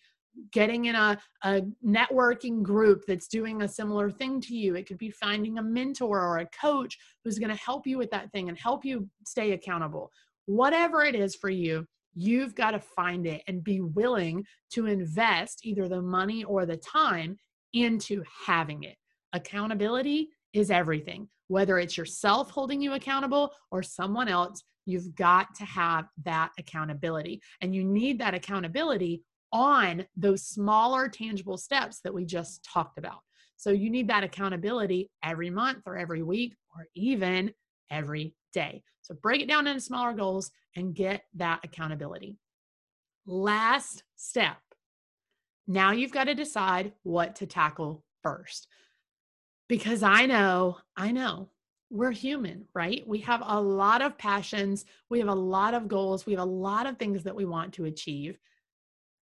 getting 0.53 0.85
in 0.85 0.95
a, 0.95 1.19
a 1.45 1.62
networking 1.83 2.62
group 2.62 3.05
that's 3.09 3.27
doing 3.27 3.62
a 3.62 3.69
similar 3.69 4.11
thing 4.11 4.38
to 4.43 4.55
you. 4.55 4.75
It 4.75 4.87
could 4.87 4.99
be 4.99 5.11
finding 5.11 5.57
a 5.57 5.62
mentor 5.62 6.21
or 6.21 6.38
a 6.38 6.49
coach 6.49 6.99
who's 7.25 7.38
going 7.38 7.57
to 7.57 7.62
help 7.62 7.87
you 7.87 7.97
with 7.97 8.11
that 8.11 8.31
thing 8.31 8.51
and 8.51 8.59
help 8.59 8.85
you 8.85 9.09
stay 9.25 9.53
accountable. 9.53 10.11
Whatever 10.45 11.05
it 11.05 11.14
is 11.14 11.35
for 11.35 11.49
you, 11.49 11.87
you've 12.14 12.55
got 12.55 12.73
to 12.73 12.81
find 12.81 13.27
it 13.27 13.43
and 13.49 13.64
be 13.64 13.81
willing 13.81 14.45
to 14.73 14.88
invest 14.88 15.61
either 15.64 15.88
the 15.88 16.03
money 16.03 16.45
or 16.45 16.67
the 16.67 16.77
time 16.77 17.38
into 17.73 18.23
having 18.47 18.83
it. 18.83 18.97
Accountability 19.33 20.29
is 20.52 20.70
everything 20.70 21.28
whether 21.48 21.78
it's 21.78 21.96
yourself 21.96 22.50
holding 22.50 22.80
you 22.80 22.92
accountable 22.92 23.52
or 23.70 23.82
someone 23.82 24.28
else, 24.28 24.62
you've 24.87 25.14
got 25.14 25.54
to 25.56 25.64
have 25.64 26.06
that 26.24 26.50
accountability. 26.58 27.42
And 27.61 27.74
you 27.74 27.84
need 27.84 28.20
that 28.20 28.34
accountability 28.34 29.22
on 29.52 30.06
those 30.16 30.42
smaller, 30.42 31.08
tangible 31.08 31.56
steps 31.56 32.00
that 32.04 32.14
we 32.14 32.24
just 32.24 32.62
talked 32.62 32.98
about. 32.98 33.20
So 33.56 33.70
you 33.70 33.90
need 33.90 34.08
that 34.08 34.24
accountability 34.24 35.11
every 35.24 35.50
month 35.50 35.82
or 35.87 35.96
every 35.96 36.22
week 36.22 36.54
or 36.76 36.87
even 36.94 37.52
every 37.90 38.34
day. 38.52 38.82
So 39.02 39.14
break 39.14 39.40
it 39.40 39.48
down 39.48 39.66
into 39.66 39.80
smaller 39.80 40.12
goals 40.12 40.50
and 40.76 40.94
get 40.94 41.22
that 41.34 41.61
accountability. 41.64 42.37
Last 43.26 44.04
step. 44.16 44.58
Now 45.66 45.92
you've 45.92 46.12
got 46.12 46.24
to 46.24 46.34
decide 46.34 46.92
what 47.02 47.37
to 47.37 47.46
tackle 47.46 48.04
first 48.22 48.68
because 49.68 50.02
I 50.02 50.26
know, 50.26 50.78
I 50.96 51.12
know 51.12 51.50
we're 51.90 52.11
human, 52.11 52.66
right? 52.74 53.07
We 53.07 53.18
have 53.20 53.42
a 53.44 53.61
lot 53.61 54.02
of 54.02 54.18
passions, 54.18 54.85
we 55.09 55.18
have 55.20 55.28
a 55.28 55.35
lot 55.35 55.74
of 55.74 55.88
goals, 55.88 56.26
we 56.26 56.33
have 56.35 56.42
a 56.42 56.44
lot 56.44 56.87
of 56.87 56.98
things 56.98 57.22
that 57.24 57.35
we 57.35 57.44
want 57.44 57.74
to 57.74 57.87
achieve. 57.87 58.38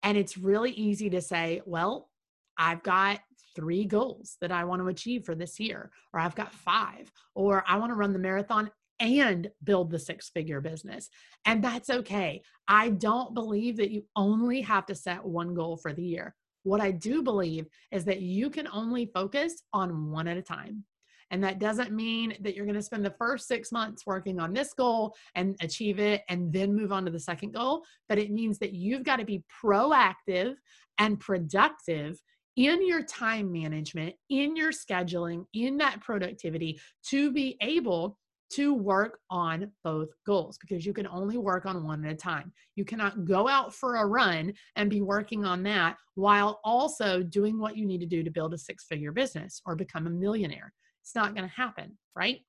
And 0.01 0.17
it's 0.17 0.38
really 0.38 0.71
easy 0.71 1.10
to 1.10 1.21
say, 1.21 1.62
well, 1.65 2.10
I've 2.58 2.84
got 2.84 3.19
three 3.56 3.86
goals 3.86 4.38
that 4.41 4.51
I 4.51 4.63
want 4.63 4.82
to 4.82 4.88
achieve 4.88 5.25
for 5.25 5.36
this 5.36 5.60
year, 5.60 5.91
or 6.13 6.19
I've 6.19 6.36
got 6.36 6.53
five, 6.53 7.12
or 7.36 7.63
I 7.67 7.77
want 7.77 7.91
to 7.91 7.95
run 7.95 8.13
the 8.13 8.19
marathon 8.19 8.71
and 8.99 9.49
build 9.63 9.91
the 9.91 9.99
six 9.99 10.29
figure 10.29 10.62
business. 10.62 11.10
And 11.45 11.63
that's 11.63 11.89
okay. 11.89 12.41
I 12.67 12.89
don't 12.89 13.34
believe 13.34 13.77
that 13.77 13.91
you 13.91 14.03
only 14.15 14.62
have 14.62 14.86
to 14.88 14.95
set 14.95 15.25
one 15.25 15.53
goal 15.53 15.77
for 15.77 15.93
the 15.93 16.03
year. 16.03 16.36
What 16.63 16.82
I 16.82 16.91
do 16.91 17.21
believe 17.21 17.67
is 17.91 18.06
that 18.06 18.21
you 18.21 18.49
can 18.49 18.67
only 18.69 19.06
focus 19.06 19.63
on 19.73 20.12
one 20.12 20.28
at 20.28 20.38
a 20.38 20.41
time. 20.41 20.84
And 21.32 21.43
that 21.43 21.60
doesn't 21.60 21.91
mean 21.91 22.36
that 22.41 22.56
you're 22.56 22.65
going 22.65 22.76
to 22.76 22.82
spend 22.82 23.04
the 23.04 23.15
first 23.17 23.47
six 23.47 23.71
months 23.71 24.06
working 24.06 24.39
on 24.39 24.54
this 24.54 24.73
goal 24.73 25.15
and 25.36 25.56
achieve 25.62 25.99
it 25.99 26.21
and 26.30 26.54
then 26.54 26.76
move 26.76 26.91
on 26.91 27.06
to 27.06 27.12
the 27.12 27.19
second 27.19 27.54
goal. 27.54 27.84
But 28.08 28.19
it 28.19 28.32
means 28.32 28.60
that 28.60 28.73
you've 28.73 29.04
got 29.04 29.15
to 29.17 29.26
be 29.26 29.43
proactive 29.63 30.56
and 30.99 31.19
productive 31.19 32.21
in 32.56 32.88
your 32.88 33.04
time 33.04 33.52
management, 33.52 34.13
in 34.30 34.56
your 34.56 34.71
scheduling, 34.71 35.45
in 35.54 35.78
that 35.78 36.02
productivity 36.02 36.80
to 37.08 37.32
be 37.32 37.58
able 37.62 38.19
to 38.51 38.73
work 38.73 39.19
on 39.29 39.71
both 39.84 40.10
goals 40.25 40.58
because 40.60 40.86
you 40.86 40.93
can 40.93 41.08
only 41.08 41.38
work 41.38 41.65
on 41.65 41.84
one 41.84 42.06
at 42.06 42.13
a 42.13 42.15
time. 42.15 42.51
You 42.75 42.86
cannot 42.86 43.25
go 43.25 43.47
out 43.47 43.73
for 43.73 43.95
a 43.95 44.06
run 44.06 44.53
and 44.75 44.89
be 44.89 45.01
working 45.01 45.45
on 45.45 45.63
that 45.63 45.97
while 46.15 46.60
also 46.63 47.23
doing 47.23 47.60
what 47.60 47.75
you 47.77 47.86
need 47.86 47.99
to 47.99 48.06
do 48.06 48.23
to 48.23 48.29
build 48.29 48.53
a 48.53 48.58
six 48.58 48.86
figure 48.86 49.12
business 49.12 49.62
or 49.65 49.75
become 49.75 50.08
a 50.08 50.12
millionaire. 50.12 50.71
It's 51.01 51.15
not 51.15 51.36
going 51.36 51.47
to 51.47 51.56
happen, 51.56 51.97
right? 52.15 52.41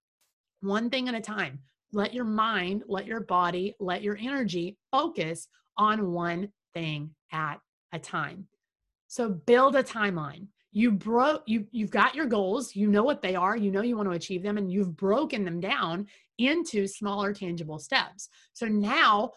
One 0.60 0.90
thing 0.90 1.08
at 1.08 1.14
a 1.14 1.20
time. 1.20 1.60
Let 1.92 2.12
your 2.12 2.24
mind, 2.24 2.82
let 2.88 3.06
your 3.06 3.20
body, 3.20 3.74
let 3.78 4.02
your 4.02 4.16
energy 4.16 4.76
focus 4.90 5.48
on 5.78 6.12
one 6.12 6.48
thing 6.74 7.10
at 7.32 7.60
a 7.92 7.98
time. 7.98 8.48
So 9.06 9.30
build 9.30 9.76
a 9.76 9.82
timeline 9.82 10.48
you 10.76 10.90
broke 10.90 11.42
you 11.46 11.66
you've 11.70 11.90
got 11.90 12.14
your 12.14 12.26
goals 12.26 12.74
you 12.74 12.88
know 12.88 13.04
what 13.04 13.22
they 13.22 13.36
are 13.36 13.56
you 13.56 13.70
know 13.70 13.80
you 13.80 13.96
want 13.96 14.08
to 14.08 14.16
achieve 14.16 14.42
them 14.42 14.58
and 14.58 14.70
you've 14.70 14.96
broken 14.96 15.44
them 15.44 15.60
down 15.60 16.06
into 16.38 16.86
smaller 16.86 17.32
tangible 17.32 17.78
steps. 17.78 18.28
So 18.52 18.66
now 18.66 19.32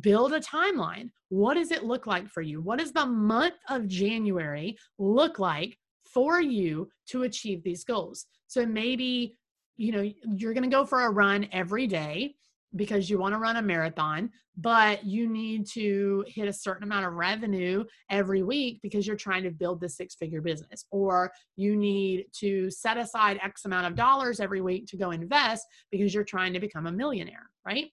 build 0.00 0.32
a 0.32 0.40
timeline. 0.40 1.10
What 1.28 1.54
does 1.54 1.70
it 1.70 1.84
look 1.84 2.06
like 2.06 2.28
for 2.28 2.42
you? 2.42 2.60
What 2.60 2.78
does 2.78 2.92
the 2.92 3.06
month 3.06 3.54
of 3.68 3.86
january 3.86 4.76
look 4.98 5.38
like 5.38 5.78
for 6.04 6.40
you 6.40 6.88
to 7.08 7.22
achieve 7.22 7.62
these 7.62 7.84
goals? 7.84 8.26
So 8.46 8.66
maybe 8.66 9.36
you 9.76 9.92
know 9.92 10.12
you're 10.36 10.54
going 10.54 10.68
to 10.68 10.76
go 10.76 10.84
for 10.84 11.02
a 11.02 11.10
run 11.10 11.48
every 11.52 11.86
day 11.86 12.36
because 12.76 13.08
you 13.08 13.18
want 13.18 13.34
to 13.34 13.38
run 13.38 13.56
a 13.56 13.62
marathon, 13.62 14.30
but 14.56 15.04
you 15.04 15.28
need 15.28 15.66
to 15.66 16.24
hit 16.28 16.48
a 16.48 16.52
certain 16.52 16.84
amount 16.84 17.06
of 17.06 17.12
revenue 17.14 17.84
every 18.10 18.42
week 18.42 18.80
because 18.82 19.06
you're 19.06 19.16
trying 19.16 19.42
to 19.42 19.50
build 19.50 19.80
this 19.80 19.96
six 19.96 20.14
figure 20.14 20.40
business, 20.40 20.84
or 20.90 21.32
you 21.56 21.76
need 21.76 22.26
to 22.40 22.70
set 22.70 22.96
aside 22.96 23.38
X 23.42 23.64
amount 23.64 23.86
of 23.86 23.94
dollars 23.94 24.40
every 24.40 24.60
week 24.60 24.86
to 24.88 24.96
go 24.96 25.10
invest 25.10 25.66
because 25.90 26.14
you're 26.14 26.24
trying 26.24 26.52
to 26.52 26.60
become 26.60 26.86
a 26.86 26.92
millionaire, 26.92 27.50
right? 27.66 27.86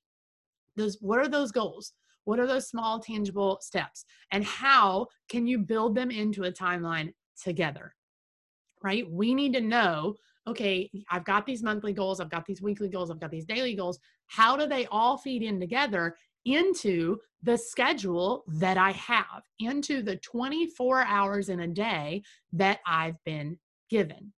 Those, 0.75 0.97
what 1.01 1.19
are 1.19 1.27
those 1.27 1.51
goals? 1.51 1.93
What 2.25 2.39
are 2.39 2.47
those 2.47 2.69
small, 2.69 2.99
tangible 2.99 3.57
steps? 3.61 4.05
And 4.31 4.43
how 4.43 5.07
can 5.29 5.47
you 5.47 5.57
build 5.59 5.95
them 5.95 6.11
into 6.11 6.43
a 6.43 6.51
timeline 6.51 7.13
together? 7.43 7.93
Right? 8.83 9.09
We 9.09 9.33
need 9.33 9.53
to 9.53 9.61
know 9.61 10.15
okay, 10.47 10.89
I've 11.09 11.25
got 11.25 11.45
these 11.45 11.61
monthly 11.61 11.93
goals, 11.93 12.19
I've 12.19 12.29
got 12.29 12.45
these 12.45 12.61
weekly 12.61 12.89
goals, 12.89 13.11
I've 13.11 13.19
got 13.19 13.31
these 13.31 13.45
daily 13.45 13.75
goals. 13.75 13.99
How 14.31 14.55
do 14.55 14.65
they 14.65 14.85
all 14.85 15.17
feed 15.17 15.43
in 15.43 15.59
together 15.59 16.15
into 16.45 17.17
the 17.43 17.57
schedule 17.57 18.45
that 18.47 18.77
I 18.77 18.91
have, 18.91 19.43
into 19.59 20.01
the 20.01 20.15
24 20.15 21.03
hours 21.03 21.49
in 21.49 21.59
a 21.59 21.67
day 21.67 22.23
that 22.53 22.79
I've 22.87 23.21
been 23.25 23.57
given? 23.89 24.31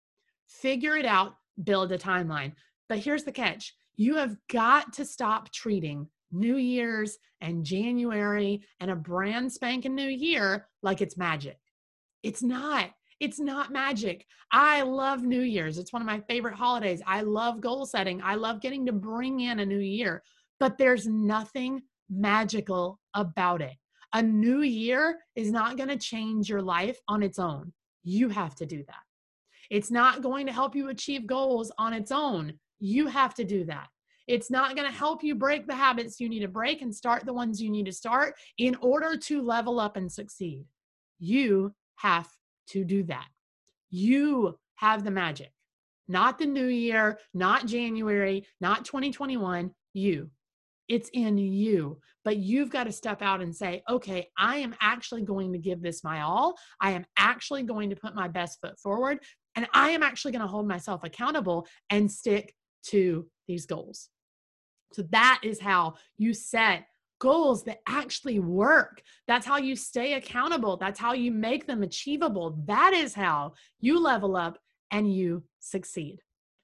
Figure 0.47 0.95
it 0.95 1.05
out, 1.05 1.33
build 1.61 1.91
a 1.91 1.97
timeline. 1.97 2.53
But 2.87 2.99
here's 2.99 3.25
the 3.25 3.33
catch 3.33 3.75
you 3.97 4.15
have 4.15 4.37
got 4.49 4.93
to 4.93 5.03
stop 5.03 5.51
treating 5.51 6.07
New 6.31 6.55
Year's 6.55 7.17
and 7.41 7.65
January 7.65 8.61
and 8.79 8.91
a 8.91 8.95
brand 8.95 9.51
spanking 9.51 9.93
new 9.93 10.07
year 10.07 10.69
like 10.81 11.01
it's 11.01 11.17
magic. 11.17 11.57
It's 12.23 12.41
not. 12.41 12.91
It's 13.21 13.39
not 13.39 13.71
magic. 13.71 14.25
I 14.51 14.81
love 14.81 15.21
New 15.21 15.41
Year's. 15.41 15.77
It's 15.77 15.93
one 15.93 16.01
of 16.01 16.07
my 16.07 16.21
favorite 16.21 16.55
holidays. 16.55 17.03
I 17.05 17.21
love 17.21 17.61
goal 17.61 17.85
setting. 17.85 18.19
I 18.23 18.33
love 18.33 18.61
getting 18.61 18.83
to 18.87 18.91
bring 18.91 19.41
in 19.41 19.59
a 19.59 19.65
new 19.65 19.77
year, 19.77 20.23
but 20.59 20.79
there's 20.79 21.05
nothing 21.05 21.83
magical 22.09 22.99
about 23.13 23.61
it. 23.61 23.75
A 24.13 24.23
new 24.23 24.63
year 24.63 25.19
is 25.35 25.51
not 25.51 25.77
going 25.77 25.89
to 25.89 25.97
change 25.97 26.49
your 26.49 26.63
life 26.63 26.97
on 27.07 27.21
its 27.21 27.37
own. 27.37 27.71
You 28.03 28.27
have 28.27 28.55
to 28.55 28.65
do 28.65 28.83
that. 28.87 29.03
It's 29.69 29.91
not 29.91 30.23
going 30.23 30.47
to 30.47 30.51
help 30.51 30.75
you 30.75 30.89
achieve 30.89 31.27
goals 31.27 31.71
on 31.77 31.93
its 31.93 32.11
own. 32.11 32.53
You 32.79 33.05
have 33.05 33.35
to 33.35 33.43
do 33.43 33.65
that. 33.65 33.87
It's 34.27 34.49
not 34.49 34.75
going 34.75 34.89
to 34.89 34.97
help 34.97 35.23
you 35.23 35.35
break 35.35 35.67
the 35.67 35.75
habits 35.75 36.19
you 36.19 36.27
need 36.27 36.39
to 36.39 36.47
break 36.47 36.81
and 36.81 36.93
start 36.93 37.27
the 37.27 37.33
ones 37.33 37.61
you 37.61 37.69
need 37.69 37.85
to 37.85 37.93
start 37.93 38.33
in 38.57 38.75
order 38.81 39.15
to 39.15 39.43
level 39.43 39.79
up 39.79 39.95
and 39.95 40.11
succeed. 40.11 40.65
You 41.19 41.75
have 41.97 42.27
to 42.69 42.83
do 42.83 43.03
that. 43.03 43.27
You 43.89 44.57
have 44.75 45.03
the 45.03 45.11
magic, 45.11 45.51
not 46.07 46.37
the 46.39 46.45
new 46.45 46.67
year, 46.67 47.19
not 47.33 47.65
January, 47.65 48.45
not 48.59 48.85
2021. 48.85 49.71
You. 49.93 50.29
It's 50.87 51.09
in 51.13 51.37
you. 51.37 51.99
But 52.23 52.37
you've 52.37 52.69
got 52.69 52.83
to 52.83 52.91
step 52.91 53.21
out 53.21 53.41
and 53.41 53.55
say, 53.55 53.81
okay, 53.89 54.27
I 54.37 54.57
am 54.57 54.75
actually 54.81 55.23
going 55.23 55.53
to 55.53 55.59
give 55.59 55.81
this 55.81 56.03
my 56.03 56.21
all. 56.21 56.55
I 56.79 56.91
am 56.91 57.05
actually 57.17 57.63
going 57.63 57.89
to 57.89 57.95
put 57.95 58.15
my 58.15 58.27
best 58.27 58.59
foot 58.61 58.77
forward. 58.79 59.19
And 59.55 59.67
I 59.73 59.89
am 59.91 60.03
actually 60.03 60.31
going 60.31 60.43
to 60.43 60.47
hold 60.47 60.67
myself 60.67 61.03
accountable 61.03 61.65
and 61.89 62.11
stick 62.11 62.53
to 62.87 63.27
these 63.47 63.65
goals. 63.65 64.09
So 64.93 65.03
that 65.11 65.39
is 65.43 65.59
how 65.59 65.95
you 66.17 66.33
set 66.33 66.85
goals 67.21 67.63
that 67.63 67.81
actually 67.87 68.39
work. 68.39 69.01
That's 69.27 69.45
how 69.45 69.57
you 69.57 69.75
stay 69.75 70.15
accountable. 70.15 70.75
That's 70.75 70.99
how 70.99 71.13
you 71.13 71.31
make 71.31 71.67
them 71.67 71.83
achievable. 71.83 72.59
That 72.65 72.93
is 72.93 73.13
how 73.13 73.53
you 73.79 73.99
level 73.99 74.35
up 74.35 74.57
and 74.89 75.13
you 75.13 75.43
succeed. 75.59 76.17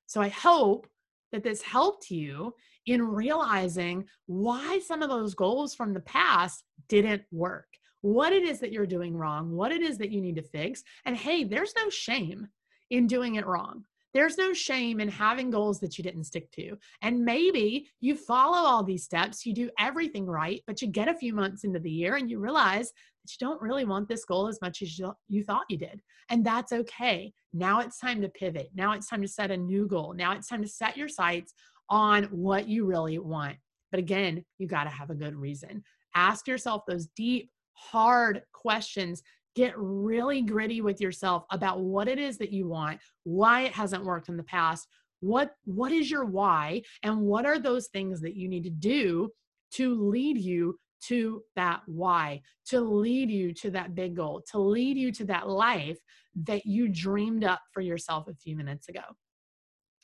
So 0.07 0.19
I 0.19 0.29
hope 0.29 0.87
that 1.31 1.43
this 1.43 1.61
helped 1.61 2.09
you 2.09 2.55
in 2.87 3.03
realizing 3.03 4.05
why 4.25 4.79
some 4.79 5.03
of 5.03 5.09
those 5.09 5.35
goals 5.35 5.75
from 5.75 5.93
the 5.93 5.99
past 5.99 6.63
didn't 6.89 7.21
work, 7.31 7.67
what 8.01 8.33
it 8.33 8.43
is 8.43 8.59
that 8.61 8.71
you're 8.71 8.87
doing 8.87 9.15
wrong, 9.15 9.51
what 9.51 9.71
it 9.71 9.83
is 9.83 9.99
that 9.99 10.11
you 10.11 10.21
need 10.21 10.37
to 10.37 10.41
fix. 10.41 10.83
And 11.05 11.15
hey, 11.15 11.43
there's 11.43 11.73
no 11.77 11.89
shame 11.91 12.47
in 12.89 13.05
doing 13.05 13.35
it 13.35 13.45
wrong. 13.45 13.83
There's 14.13 14.37
no 14.37 14.53
shame 14.53 14.99
in 14.99 15.09
having 15.09 15.51
goals 15.51 15.79
that 15.79 15.97
you 15.97 16.03
didn't 16.03 16.23
stick 16.23 16.49
to. 16.51 16.77
And 17.01 17.23
maybe 17.23 17.89
you 17.99 18.15
follow 18.15 18.57
all 18.57 18.83
these 18.83 19.03
steps, 19.03 19.45
you 19.45 19.53
do 19.53 19.69
everything 19.79 20.25
right, 20.25 20.61
but 20.65 20.81
you 20.81 20.87
get 20.87 21.07
a 21.07 21.13
few 21.13 21.33
months 21.33 21.63
into 21.63 21.79
the 21.79 21.91
year 21.91 22.15
and 22.15 22.29
you 22.29 22.39
realize 22.39 22.87
that 22.87 23.31
you 23.31 23.37
don't 23.39 23.61
really 23.61 23.85
want 23.85 24.07
this 24.07 24.25
goal 24.25 24.47
as 24.47 24.59
much 24.61 24.81
as 24.81 24.97
you, 24.97 25.13
you 25.27 25.43
thought 25.43 25.65
you 25.69 25.77
did. 25.77 26.01
And 26.29 26.45
that's 26.45 26.71
okay. 26.71 27.33
Now 27.53 27.79
it's 27.81 27.99
time 27.99 28.21
to 28.21 28.29
pivot. 28.29 28.69
Now 28.73 28.93
it's 28.93 29.07
time 29.07 29.21
to 29.21 29.27
set 29.27 29.51
a 29.51 29.57
new 29.57 29.87
goal. 29.87 30.13
Now 30.13 30.33
it's 30.33 30.47
time 30.47 30.61
to 30.61 30.67
set 30.67 30.97
your 30.97 31.09
sights 31.09 31.53
on 31.89 32.23
what 32.25 32.67
you 32.67 32.85
really 32.85 33.19
want. 33.19 33.57
But 33.91 33.99
again, 33.99 34.43
you 34.57 34.67
got 34.67 34.83
to 34.83 34.89
have 34.89 35.09
a 35.09 35.15
good 35.15 35.35
reason. 35.35 35.83
Ask 36.15 36.47
yourself 36.47 36.83
those 36.87 37.07
deep, 37.15 37.51
hard 37.73 38.41
questions 38.53 39.21
get 39.57 39.73
really 39.75 40.41
gritty 40.41 40.81
with 40.81 41.01
yourself 41.01 41.43
about 41.51 41.79
what 41.79 42.07
it 42.07 42.19
is 42.19 42.37
that 42.37 42.51
you 42.51 42.67
want 42.67 42.99
why 43.23 43.61
it 43.61 43.71
hasn't 43.71 44.05
worked 44.05 44.29
in 44.29 44.37
the 44.37 44.43
past 44.43 44.87
what 45.19 45.55
what 45.65 45.91
is 45.91 46.11
your 46.11 46.25
why 46.25 46.79
and 47.01 47.19
what 47.19 47.43
are 47.43 47.57
those 47.57 47.87
things 47.87 48.21
that 48.21 48.35
you 48.35 48.47
need 48.47 48.63
to 48.63 48.69
do 48.69 49.29
to 49.71 50.09
lead 50.09 50.37
you 50.37 50.77
to 51.01 51.41
that 51.55 51.81
why 51.87 52.39
to 52.67 52.79
lead 52.79 53.31
you 53.31 53.51
to 53.51 53.71
that 53.71 53.95
big 53.95 54.15
goal 54.15 54.43
to 54.51 54.59
lead 54.59 54.95
you 54.95 55.11
to 55.11 55.25
that 55.25 55.49
life 55.49 55.97
that 56.45 56.65
you 56.65 56.87
dreamed 56.87 57.43
up 57.43 57.61
for 57.73 57.81
yourself 57.81 58.27
a 58.27 58.35
few 58.35 58.55
minutes 58.55 58.89
ago? 58.89 59.01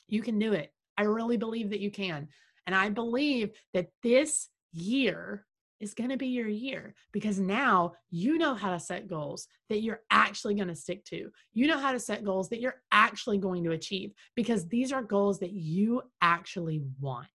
You 0.07 0.21
can 0.21 0.39
do 0.39 0.53
it. 0.53 0.71
I 0.97 1.03
really 1.03 1.37
believe 1.37 1.69
that 1.69 1.79
you 1.79 1.91
can. 1.91 2.27
And 2.65 2.75
i 2.75 2.89
believe 2.89 3.51
that 3.73 3.87
this 4.03 4.49
year 4.71 5.45
is 5.83 5.93
going 5.93 6.09
to 6.09 6.17
be 6.17 6.27
your 6.27 6.47
year 6.47 6.95
because 7.11 7.39
now 7.39 7.93
you 8.09 8.37
know 8.37 8.55
how 8.55 8.71
to 8.71 8.79
set 8.79 9.07
goals 9.07 9.47
that 9.69 9.81
you're 9.81 10.01
actually 10.09 10.55
going 10.55 10.69
to 10.69 10.75
stick 10.75 11.03
to. 11.05 11.29
You 11.53 11.67
know 11.67 11.77
how 11.77 11.91
to 11.91 11.99
set 11.99 12.23
goals 12.23 12.49
that 12.49 12.61
you're 12.61 12.81
actually 12.91 13.37
going 13.37 13.63
to 13.65 13.71
achieve 13.71 14.13
because 14.35 14.67
these 14.67 14.91
are 14.91 15.03
goals 15.03 15.39
that 15.39 15.51
you 15.51 16.01
actually 16.21 16.81
want, 16.99 17.27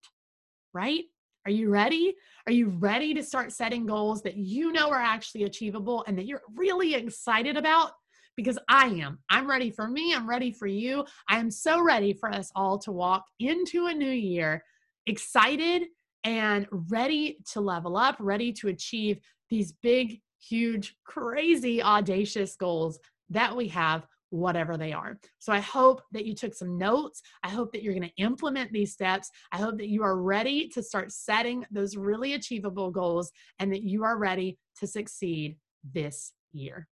right? 0.73 1.05
Are 1.45 1.53
you 1.53 1.69
ready? 1.71 2.15
Are 2.47 2.53
you 2.53 2.69
ready 2.69 3.15
to 3.15 3.23
start 3.23 3.53
setting 3.53 3.87
goals 3.87 4.23
that 4.23 4.37
you 4.37 4.73
know 4.73 4.91
are 4.91 5.01
actually 5.01 5.45
achievable 5.45 6.05
and 6.07 6.19
that 6.19 6.27
you're 6.27 6.43
really 6.57 6.95
excited 6.95 7.57
about? 7.57 7.93
Because 8.37 8.59
I 8.69 8.87
am. 8.87 9.19
I'm 9.29 9.49
ready 9.49 9.71
for 9.71 9.89
me. 9.89 10.15
I'm 10.15 10.29
ready 10.29 10.53
for 10.53 10.67
you. 10.67 11.05
I 11.29 11.39
am 11.39 11.51
so 11.51 11.83
ready 11.83 12.13
for 12.13 12.33
us 12.33 12.51
all 12.55 12.79
to 12.81 12.93
walk 12.93 13.25
into 13.41 13.87
a 13.87 13.95
new 13.95 14.11
year 14.11 14.63
excited 15.07 15.85
and 16.25 16.67
ready 16.71 17.39
to 17.53 17.61
level 17.61 17.97
up, 17.97 18.17
ready 18.19 18.53
to 18.55 18.69
achieve 18.69 19.19
these 19.51 19.73
big, 19.83 20.21
huge, 20.41 20.97
crazy, 21.05 21.83
audacious 21.83 22.57
goals 22.57 22.99
that 23.31 23.55
we 23.55 23.69
have, 23.69 24.07
whatever 24.31 24.77
they 24.77 24.93
are. 24.93 25.19
So 25.39 25.53
I 25.53 25.61
hope 25.61 26.03
that 26.13 26.27
you 26.27 26.35
took 26.35 26.55
some 26.55 26.77
notes. 26.77 27.23
I 27.43 27.49
hope 27.49 27.73
that 27.73 27.83
you're 27.83 27.95
going 27.95 28.09
to 28.09 28.23
implement 28.23 28.73
these 28.73 28.93
steps. 28.93 29.31
I 29.53 29.59
hope 29.59 29.79
that 29.79 29.89
you 29.89 30.03
are 30.03 30.21
ready 30.21 30.69
to 30.69 30.83
start 30.83 31.13
setting 31.13 31.65
those 31.71 31.97
really 31.97 32.35
achievable 32.35 32.91
goals 32.91 33.31
and 33.59 33.73
that 33.73 33.83
you 33.83 34.05
are 34.05 34.19
ready 34.19 34.59
to 34.81 34.87
succeed 34.87 35.57
this 35.93 36.33
year. 36.53 36.89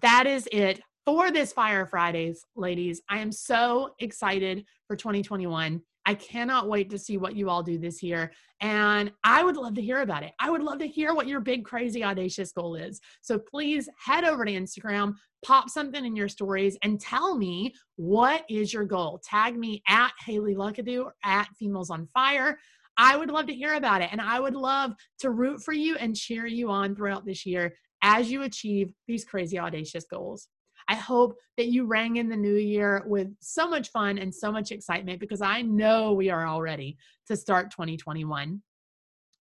That 0.00 0.26
is 0.26 0.48
it 0.52 0.80
for 1.04 1.30
this 1.30 1.52
Fire 1.52 1.86
Fridays, 1.86 2.44
ladies. 2.54 3.00
I 3.08 3.18
am 3.18 3.32
so 3.32 3.94
excited 3.98 4.64
for 4.86 4.96
2021. 4.96 5.80
I 6.08 6.14
cannot 6.14 6.70
wait 6.70 6.88
to 6.88 6.98
see 6.98 7.18
what 7.18 7.36
you 7.36 7.50
all 7.50 7.62
do 7.62 7.76
this 7.76 8.02
year. 8.02 8.32
And 8.62 9.12
I 9.24 9.44
would 9.44 9.58
love 9.58 9.74
to 9.74 9.82
hear 9.82 10.00
about 10.00 10.22
it. 10.22 10.32
I 10.40 10.50
would 10.50 10.62
love 10.62 10.78
to 10.78 10.88
hear 10.88 11.12
what 11.12 11.28
your 11.28 11.38
big, 11.38 11.66
crazy, 11.66 12.02
audacious 12.02 12.50
goal 12.50 12.76
is. 12.76 12.98
So 13.20 13.38
please 13.38 13.90
head 14.02 14.24
over 14.24 14.46
to 14.46 14.50
Instagram, 14.50 15.16
pop 15.44 15.68
something 15.68 16.02
in 16.02 16.16
your 16.16 16.30
stories, 16.30 16.78
and 16.82 16.98
tell 16.98 17.36
me 17.36 17.74
what 17.96 18.44
is 18.48 18.72
your 18.72 18.86
goal. 18.86 19.20
Tag 19.22 19.58
me 19.58 19.82
at 19.86 20.12
Haley 20.24 20.54
Luckadoo 20.54 21.04
or 21.04 21.14
at 21.26 21.48
Females 21.58 21.90
on 21.90 22.06
Fire. 22.06 22.58
I 22.96 23.18
would 23.18 23.28
love 23.28 23.46
to 23.48 23.54
hear 23.54 23.74
about 23.74 24.00
it. 24.00 24.08
And 24.10 24.22
I 24.22 24.40
would 24.40 24.56
love 24.56 24.94
to 25.18 25.30
root 25.30 25.62
for 25.62 25.74
you 25.74 25.96
and 25.96 26.16
cheer 26.16 26.46
you 26.46 26.70
on 26.70 26.96
throughout 26.96 27.26
this 27.26 27.44
year 27.44 27.74
as 28.02 28.30
you 28.30 28.44
achieve 28.44 28.94
these 29.06 29.26
crazy, 29.26 29.58
audacious 29.58 30.06
goals. 30.10 30.48
I 30.88 30.94
hope 30.94 31.36
that 31.56 31.68
you 31.68 31.86
rang 31.86 32.16
in 32.16 32.28
the 32.28 32.36
new 32.36 32.56
year 32.56 33.02
with 33.06 33.28
so 33.40 33.68
much 33.68 33.90
fun 33.90 34.18
and 34.18 34.34
so 34.34 34.50
much 34.50 34.72
excitement 34.72 35.20
because 35.20 35.42
I 35.42 35.62
know 35.62 36.14
we 36.14 36.30
are 36.30 36.46
all 36.46 36.62
ready 36.62 36.96
to 37.26 37.36
start 37.36 37.70
2021. 37.70 38.62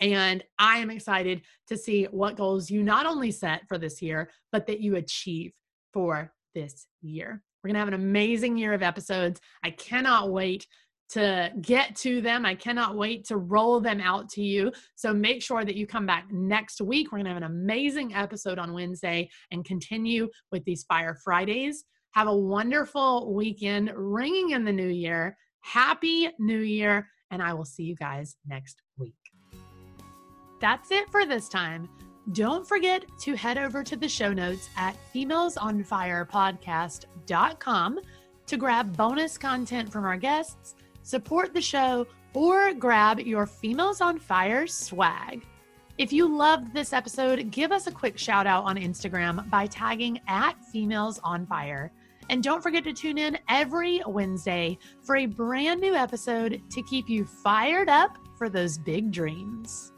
And 0.00 0.44
I 0.58 0.78
am 0.78 0.90
excited 0.90 1.42
to 1.68 1.76
see 1.76 2.04
what 2.04 2.36
goals 2.36 2.70
you 2.70 2.82
not 2.82 3.06
only 3.06 3.30
set 3.30 3.62
for 3.68 3.78
this 3.78 4.00
year, 4.00 4.30
but 4.52 4.66
that 4.66 4.80
you 4.80 4.96
achieve 4.96 5.52
for 5.92 6.32
this 6.54 6.86
year. 7.02 7.42
We're 7.62 7.68
going 7.68 7.74
to 7.74 7.80
have 7.80 7.88
an 7.88 7.94
amazing 7.94 8.56
year 8.56 8.72
of 8.72 8.82
episodes. 8.82 9.40
I 9.62 9.70
cannot 9.70 10.30
wait 10.30 10.66
to 11.10 11.52
get 11.60 11.96
to 11.96 12.20
them. 12.20 12.46
I 12.46 12.54
cannot 12.54 12.96
wait 12.96 13.24
to 13.26 13.36
roll 13.36 13.80
them 13.80 14.00
out 14.00 14.28
to 14.30 14.42
you. 14.42 14.72
So 14.94 15.12
make 15.12 15.42
sure 15.42 15.64
that 15.64 15.74
you 15.74 15.86
come 15.86 16.06
back 16.06 16.28
next 16.30 16.80
week. 16.80 17.10
We're 17.10 17.18
going 17.18 17.24
to 17.24 17.34
have 17.34 17.42
an 17.42 17.44
amazing 17.44 18.14
episode 18.14 18.58
on 18.58 18.72
Wednesday 18.72 19.28
and 19.50 19.64
continue 19.64 20.28
with 20.52 20.64
these 20.64 20.84
Fire 20.84 21.16
Fridays. 21.22 21.84
Have 22.12 22.28
a 22.28 22.36
wonderful 22.36 23.34
weekend 23.34 23.92
ringing 23.94 24.50
in 24.50 24.64
the 24.64 24.72
new 24.72 24.88
year. 24.88 25.36
Happy 25.60 26.30
New 26.38 26.60
Year. 26.60 27.08
And 27.30 27.42
I 27.42 27.52
will 27.54 27.64
see 27.64 27.84
you 27.84 27.94
guys 27.94 28.36
next 28.46 28.82
week. 28.98 29.14
That's 30.60 30.90
it 30.90 31.08
for 31.10 31.24
this 31.26 31.48
time. 31.48 31.88
Don't 32.32 32.66
forget 32.66 33.04
to 33.20 33.34
head 33.34 33.56
over 33.58 33.84
to 33.84 33.96
the 33.96 34.08
show 34.08 34.32
notes 34.32 34.68
at 34.76 34.96
femalesonfirepodcast.com 35.14 38.00
to 38.46 38.56
grab 38.56 38.96
bonus 38.96 39.38
content 39.38 39.92
from 39.92 40.04
our 40.04 40.16
guests 40.16 40.74
support 41.10 41.52
the 41.52 41.60
show, 41.60 42.06
or 42.32 42.72
grab 42.72 43.18
your 43.18 43.44
Females 43.44 44.00
on 44.00 44.18
Fire 44.18 44.66
swag. 44.66 45.44
If 45.98 46.12
you 46.12 46.26
loved 46.26 46.72
this 46.72 46.92
episode, 46.92 47.50
give 47.50 47.72
us 47.72 47.88
a 47.88 47.92
quick 47.92 48.16
shout 48.16 48.46
out 48.46 48.64
on 48.64 48.76
Instagram 48.76 49.50
by 49.50 49.66
tagging 49.66 50.20
at 50.28 50.64
Females 50.72 51.18
on 51.24 51.46
Fire. 51.46 51.92
And 52.30 52.44
don't 52.44 52.62
forget 52.62 52.84
to 52.84 52.92
tune 52.92 53.18
in 53.18 53.36
every 53.48 54.00
Wednesday 54.06 54.78
for 55.02 55.16
a 55.16 55.26
brand 55.26 55.80
new 55.80 55.94
episode 55.94 56.62
to 56.70 56.82
keep 56.84 57.08
you 57.08 57.24
fired 57.24 57.88
up 57.88 58.16
for 58.38 58.48
those 58.48 58.78
big 58.78 59.10
dreams. 59.10 59.92